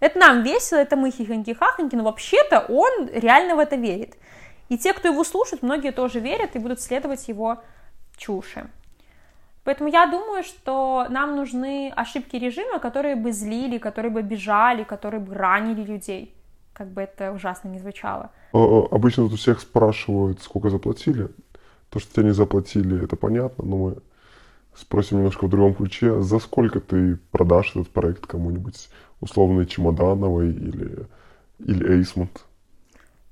Это 0.00 0.18
нам 0.18 0.42
весело, 0.42 0.78
это 0.78 0.96
мы 0.96 1.10
хихоньки-хахоньки, 1.10 1.94
но 1.94 2.02
вообще-то 2.02 2.66
он 2.68 3.08
реально 3.12 3.54
в 3.54 3.60
это 3.60 3.76
верит. 3.76 4.16
И 4.68 4.76
те, 4.76 4.92
кто 4.92 5.08
его 5.08 5.22
слушает, 5.22 5.62
многие 5.62 5.92
тоже 5.92 6.18
верят 6.18 6.56
и 6.56 6.58
будут 6.58 6.80
следовать 6.80 7.28
его 7.28 7.62
чуши. 8.16 8.68
Поэтому 9.64 9.88
я 9.88 10.06
думаю, 10.06 10.42
что 10.42 11.06
нам 11.08 11.36
нужны 11.36 11.90
ошибки 11.96 12.36
режима, 12.36 12.78
которые 12.78 13.16
бы 13.16 13.32
злили, 13.32 13.78
которые 13.78 14.12
бы 14.12 14.22
бежали, 14.22 14.84
которые 14.84 15.20
бы 15.20 15.34
ранили 15.34 15.82
людей. 15.82 16.34
Как 16.74 16.88
бы 16.88 17.00
это 17.00 17.32
ужасно 17.32 17.68
не 17.68 17.78
звучало. 17.78 18.30
А, 18.52 18.58
а, 18.58 18.88
обычно 18.90 19.24
тут 19.24 19.32
у 19.32 19.36
всех 19.36 19.60
спрашивают, 19.60 20.42
сколько 20.42 20.68
заплатили. 20.68 21.28
То, 21.88 21.98
что 21.98 22.12
тебе 22.12 22.26
не 22.26 22.34
заплатили, 22.34 23.04
это 23.04 23.16
понятно, 23.16 23.64
но 23.64 23.76
мы 23.76 23.96
спросим 24.74 25.18
немножко 25.18 25.46
в 25.46 25.50
другом 25.50 25.74
ключе. 25.74 26.20
За 26.20 26.40
сколько 26.40 26.80
ты 26.80 27.16
продашь 27.30 27.70
этот 27.70 27.88
проект 27.88 28.26
кому-нибудь? 28.26 28.88
Условной 29.20 29.66
Чемодановой 29.66 30.50
или, 30.50 31.06
или 31.60 31.98
Эйсмонт? 31.98 32.44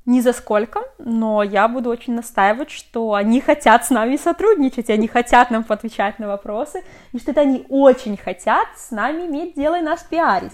Ни 0.04 0.20
за 0.20 0.32
сколько, 0.32 0.80
но 0.98 1.42
я 1.42 1.68
буду 1.68 1.90
очень 1.90 2.14
настаивать, 2.14 2.70
что 2.70 3.14
они 3.14 3.40
хотят 3.40 3.86
с 3.86 3.90
нами 3.90 4.16
сотрудничать, 4.16 4.90
они 4.90 5.06
хотят 5.06 5.50
нам 5.50 5.64
отвечать 5.68 6.18
на 6.18 6.26
вопросы, 6.26 6.82
и 7.12 7.18
что 7.18 7.30
это 7.30 7.42
они 7.42 7.64
очень 7.68 8.16
хотят 8.16 8.66
с 8.76 8.90
нами 8.90 9.26
иметь 9.26 9.54
дело 9.54 9.78
и 9.78 9.82
нас 9.82 10.02
пиарить. 10.02 10.52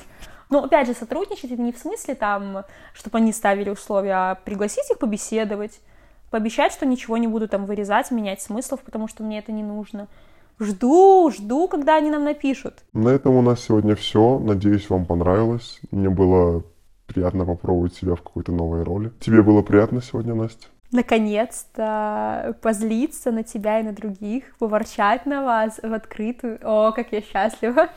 Но, 0.51 0.65
опять 0.65 0.87
же, 0.87 0.95
сотрудничать 0.95 1.53
это 1.53 1.61
не 1.61 1.73
в 1.73 1.79
смысле 1.79 2.15
там, 2.15 2.65
чтобы 2.95 3.19
они 3.19 3.33
ставили 3.33 3.71
условия, 3.71 4.15
а 4.15 4.35
пригласить 4.35 4.91
их 4.91 4.99
побеседовать, 4.99 5.81
пообещать, 6.31 6.73
что 6.73 6.87
ничего 6.87 7.17
не 7.17 7.27
буду 7.27 7.49
там 7.49 7.67
вырезать, 7.67 8.11
менять 8.11 8.43
смыслов, 8.43 8.81
потому 8.81 9.09
что 9.09 9.23
мне 9.23 9.39
это 9.39 9.53
не 9.53 9.63
нужно. 9.63 10.09
Жду, 10.61 11.31
жду, 11.31 11.69
когда 11.69 11.97
они 11.97 12.11
нам 12.11 12.25
напишут. 12.25 12.83
На 12.93 13.11
этом 13.11 13.37
у 13.37 13.43
нас 13.43 13.61
сегодня 13.61 13.95
все. 13.95 14.39
Надеюсь, 14.39 14.91
вам 14.91 15.07
понравилось. 15.07 15.79
Мне 15.93 16.09
было 16.09 16.65
приятно 17.09 17.45
попробовать 17.45 17.95
себя 17.95 18.15
в 18.15 18.23
какой-то 18.23 18.53
новой 18.53 18.85
роли. 18.85 19.11
Тебе 19.19 19.43
было 19.43 19.63
приятно 19.63 20.01
сегодня, 20.01 20.35
Настя? 20.35 20.69
Наконец-то 20.93 22.57
позлиться 22.63 23.33
на 23.33 23.43
тебя 23.43 23.81
и 23.81 23.83
на 23.83 23.93
других, 23.93 24.57
поворчать 24.59 25.27
на 25.27 25.43
вас 25.45 25.81
в 25.83 25.93
открытую. 25.93 26.59
О, 26.63 26.93
как 26.93 27.13
я 27.13 27.21
счастлива. 27.21 27.89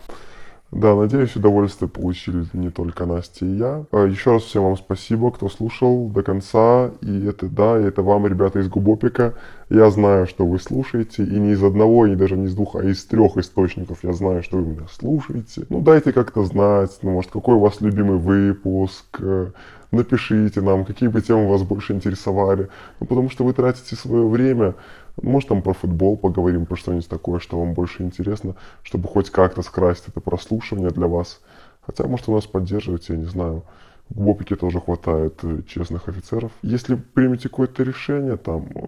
Да, 0.72 0.96
надеюсь, 0.96 1.36
удовольствие 1.36 1.90
получили 1.90 2.46
не 2.54 2.70
только 2.70 3.06
Настя 3.06 3.46
и 3.46 3.58
я. 3.58 3.86
А, 3.92 4.06
Еще 4.06 4.32
раз 4.32 4.44
всем 4.44 4.64
вам 4.64 4.78
спасибо, 4.78 5.30
кто 5.30 5.50
слушал 5.50 6.08
до 6.08 6.24
конца. 6.24 6.92
И 7.02 7.26
это, 7.26 7.50
да, 7.50 7.78
и 7.78 7.84
это 7.84 8.02
вам, 8.02 8.26
ребята 8.26 8.60
из 8.60 8.70
Губопика. 8.70 9.34
Я 9.70 9.92
знаю, 9.92 10.28
что 10.28 10.48
вы 10.48 10.60
слушаете. 10.60 11.26
И 11.26 11.40
не 11.40 11.52
из 11.52 11.64
одного, 11.64 12.08
и 12.08 12.16
даже 12.16 12.38
не 12.38 12.46
из 12.46 12.56
двух, 12.56 12.78
а 12.78 12.84
из 12.84 13.04
трех 13.04 13.36
источников. 13.36 14.00
Я 14.04 14.14
знаю, 14.14 14.44
что 14.44 14.58
вы 14.58 14.66
меня 14.66 14.88
слушаете. 14.90 15.66
Ну, 15.68 15.82
дайте 15.82 16.14
как-то 16.14 16.46
знать, 16.46 16.98
ну, 17.02 17.12
может, 17.12 17.32
какой 17.32 17.56
у 17.56 17.60
вас 17.60 17.82
любимый 17.82 18.18
выпуск. 18.18 19.18
Э, 19.20 19.52
напишите 19.92 20.62
нам, 20.62 20.86
какие 20.86 21.10
бы 21.10 21.22
темы 21.22 21.50
вас 21.50 21.64
больше 21.64 21.92
интересовали. 21.92 22.70
Ну, 23.02 23.08
потому 23.08 23.30
что 23.30 23.44
вы 23.44 23.52
тратите 23.52 23.98
свое 23.98 24.26
время 24.26 24.76
может, 25.22 25.50
там 25.50 25.62
про 25.62 25.74
футбол 25.74 26.18
поговорим, 26.18 26.66
про 26.66 26.76
что-нибудь 26.76 27.08
такое, 27.08 27.40
что 27.40 27.60
вам 27.60 27.74
больше 27.74 28.04
интересно, 28.04 28.56
чтобы 28.84 29.08
хоть 29.08 29.30
как-то 29.30 29.62
скрасить 29.62 30.08
это 30.08 30.22
прослушивание 30.22 30.90
для 30.90 31.08
вас. 31.08 31.42
Хотя, 31.82 32.08
может, 32.08 32.30
у 32.30 32.36
нас 32.36 32.46
поддерживаете, 32.46 33.14
я 33.14 33.20
не 33.20 33.26
знаю. 33.26 33.64
В 34.10 34.22
Бопике 34.22 34.56
тоже 34.56 34.82
хватает 34.82 35.40
э, 35.44 35.62
честных 35.68 36.10
офицеров. 36.10 36.52
Если 36.62 36.96
примете 36.96 37.50
какое-то 37.50 37.84
решение, 37.84 38.36
там, 38.36 38.68
э, 38.76 38.82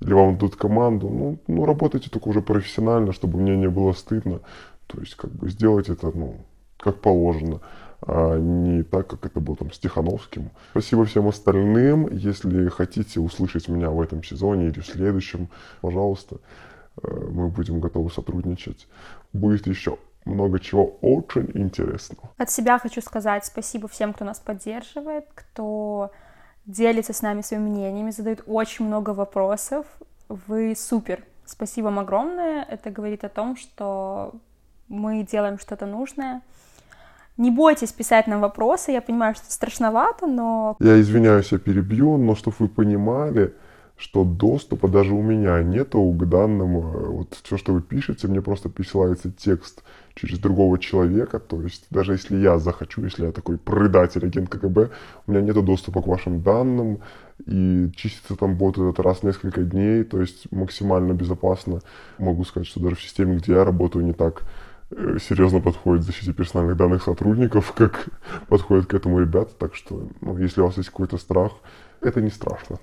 или 0.00 0.12
вам 0.12 0.34
дадут 0.34 0.56
команду, 0.56 1.08
ну, 1.08 1.38
ну, 1.48 1.64
работайте 1.64 2.10
только 2.10 2.28
уже 2.28 2.42
профессионально, 2.42 3.12
чтобы 3.12 3.38
мне 3.38 3.56
не 3.56 3.68
было 3.68 3.92
стыдно. 3.92 4.40
То 4.86 5.00
есть, 5.00 5.16
как 5.16 5.32
бы, 5.32 5.50
сделать 5.50 5.88
это, 5.88 6.12
ну, 6.14 6.36
как 6.78 7.00
положено 7.00 7.60
а 8.02 8.38
не 8.38 8.82
так, 8.82 9.08
как 9.08 9.26
это 9.26 9.40
было 9.40 9.56
там 9.56 9.72
с 9.72 9.78
Тихановским. 9.78 10.50
Спасибо 10.70 11.04
всем 11.04 11.28
остальным. 11.28 12.08
Если 12.12 12.68
хотите 12.68 13.20
услышать 13.20 13.68
меня 13.68 13.90
в 13.90 14.00
этом 14.00 14.22
сезоне 14.22 14.68
или 14.68 14.80
в 14.80 14.86
следующем, 14.86 15.48
пожалуйста, 15.80 16.36
э, 17.02 17.08
мы 17.08 17.48
будем 17.48 17.80
готовы 17.80 18.10
сотрудничать. 18.10 18.86
Будет 19.32 19.66
еще 19.66 19.98
много 20.24 20.58
чего 20.58 20.98
очень 21.00 21.50
интересного. 21.54 22.30
От 22.36 22.50
себя 22.50 22.78
хочу 22.78 23.00
сказать 23.00 23.44
спасибо 23.46 23.88
всем, 23.88 24.12
кто 24.12 24.24
нас 24.24 24.40
поддерживает, 24.40 25.26
кто 25.34 26.10
делится 26.66 27.12
с 27.12 27.22
нами 27.22 27.42
своими 27.42 27.68
мнениями, 27.68 28.10
задает 28.10 28.42
очень 28.46 28.84
много 28.84 29.10
вопросов. 29.10 29.86
Вы 30.28 30.74
супер. 30.76 31.22
Спасибо 31.44 31.86
вам 31.86 32.00
огромное. 32.00 32.64
Это 32.64 32.90
говорит 32.90 33.22
о 33.24 33.28
том, 33.28 33.56
что 33.56 34.34
мы 34.88 35.22
делаем 35.22 35.58
что-то 35.58 35.86
нужное. 35.86 36.42
Не 37.36 37.50
бойтесь 37.50 37.92
писать 37.92 38.26
нам 38.26 38.40
вопросы, 38.40 38.92
я 38.92 39.02
понимаю, 39.02 39.34
что 39.34 39.50
страшновато, 39.52 40.26
но... 40.26 40.76
Я 40.80 41.00
извиняюсь, 41.00 41.52
я 41.52 41.58
перебью, 41.58 42.16
но 42.16 42.34
чтобы 42.34 42.56
вы 42.60 42.68
понимали, 42.68 43.52
что 43.98 44.24
доступа 44.24 44.88
даже 44.88 45.14
у 45.14 45.22
меня 45.22 45.62
нету 45.62 46.02
к 46.12 46.28
данным. 46.28 46.76
э, 46.78 47.08
Вот 47.08 47.38
все, 47.42 47.56
что 47.56 47.72
вы 47.72 47.82
пишете, 47.82 48.28
мне 48.28 48.40
просто 48.40 48.68
присылается 48.68 49.30
текст 49.30 49.82
через 50.14 50.38
другого 50.38 50.78
человека. 50.78 51.38
То 51.38 51.60
есть 51.62 51.86
даже 51.90 52.12
если 52.12 52.36
я 52.36 52.58
захочу, 52.58 53.04
если 53.04 53.26
я 53.26 53.32
такой 53.32 53.58
предатель, 53.58 54.24
агент 54.26 54.48
КГБ, 54.48 54.90
у 55.26 55.30
меня 55.30 55.42
нету 55.42 55.62
доступа 55.62 56.02
к 56.02 56.06
вашим 56.06 56.42
данным. 56.42 57.00
И 57.46 57.90
чистится 57.94 58.34
там 58.34 58.56
бот 58.56 58.78
этот 58.78 58.98
раз 59.00 59.18
в 59.18 59.22
несколько 59.24 59.62
дней, 59.62 60.04
то 60.04 60.20
есть 60.20 60.50
максимально 60.50 61.12
безопасно. 61.12 61.80
Могу 62.18 62.44
сказать, 62.44 62.66
что 62.66 62.80
даже 62.80 62.96
в 62.96 63.02
системе, 63.02 63.36
где 63.36 63.52
я 63.52 63.64
работаю, 63.64 64.04
не 64.06 64.14
так 64.14 64.42
серьезно 64.90 65.60
подходит 65.60 66.04
к 66.04 66.06
защите 66.06 66.32
персональных 66.32 66.76
данных 66.76 67.02
сотрудников, 67.02 67.72
как 67.72 68.08
подходят 68.48 68.86
к 68.86 68.94
этому 68.94 69.20
ребята. 69.20 69.52
Так 69.58 69.74
что, 69.74 70.08
ну, 70.20 70.38
если 70.38 70.60
у 70.60 70.66
вас 70.66 70.76
есть 70.76 70.90
какой-то 70.90 71.18
страх, 71.18 71.52
это 72.00 72.20
не 72.20 72.30
страшно. 72.30 72.78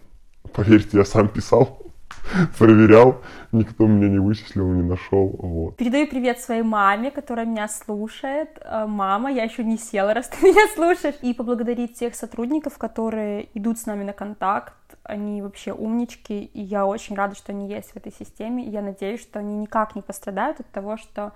Поверьте, 0.54 0.98
я 0.98 1.06
сам 1.06 1.30
писал, 1.30 1.80
проверял, 2.58 3.22
никто 3.54 3.88
меня 3.88 4.10
не 4.10 4.20
вычислил, 4.20 4.68
не 4.68 4.84
нашел. 4.84 5.30
Вот. 5.40 5.78
Передаю 5.78 6.08
привет 6.08 6.40
своей 6.40 6.62
маме, 6.62 7.10
которая 7.10 7.46
меня 7.46 7.70
слушает. 7.70 8.50
Э, 8.62 8.86
Мама, 8.86 9.32
я 9.32 9.44
еще 9.44 9.64
не 9.64 9.78
села, 9.78 10.14
раз 10.14 10.28
ты 10.28 10.46
меня 10.46 10.68
слушаешь. 10.76 11.16
И 11.22 11.34
поблагодарить 11.34 11.98
тех 11.98 12.16
сотрудников, 12.16 12.78
которые 12.78 13.48
идут 13.54 13.80
с 13.80 13.86
нами 13.86 14.04
на 14.04 14.14
контакт. 14.14 14.74
Они 15.04 15.42
вообще 15.42 15.74
умнички, 15.74 16.44
и 16.46 16.62
я 16.62 16.86
очень 16.86 17.16
рада, 17.16 17.36
что 17.36 17.52
они 17.52 17.70
есть 17.70 17.92
в 17.92 17.96
этой 17.96 18.12
системе. 18.12 18.64
Я 18.64 18.82
надеюсь, 18.82 19.22
что 19.22 19.40
они 19.40 19.56
никак 19.56 19.96
не 19.96 20.02
пострадают 20.02 20.60
от 20.60 20.68
того, 20.68 20.98
что 20.98 21.34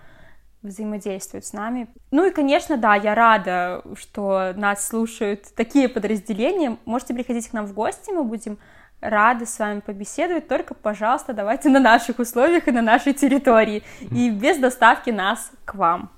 взаимодействуют 0.68 1.46
с 1.46 1.54
нами. 1.54 1.88
Ну 2.12 2.26
и, 2.26 2.32
конечно, 2.32 2.78
да, 2.78 2.96
я 2.96 3.16
рада, 3.16 3.84
что 3.96 4.54
нас 4.56 4.88
слушают 4.88 5.46
такие 5.56 5.90
подразделения. 5.90 6.78
Можете 6.86 7.14
приходить 7.14 7.50
к 7.50 7.54
нам 7.54 7.66
в 7.66 7.74
гости, 7.74 8.12
мы 8.12 8.24
будем 8.24 8.58
рады 9.02 9.46
с 9.46 9.60
вами 9.60 9.80
побеседовать, 9.80 10.48
только, 10.48 10.74
пожалуйста, 10.74 11.34
давайте 11.34 11.70
на 11.70 11.80
наших 11.80 12.20
условиях 12.20 12.68
и 12.68 12.72
на 12.72 12.82
нашей 12.82 13.14
территории, 13.14 13.84
и 14.12 14.30
без 14.30 14.58
доставки 14.58 15.12
нас 15.12 15.52
к 15.66 15.76
вам. 15.76 16.12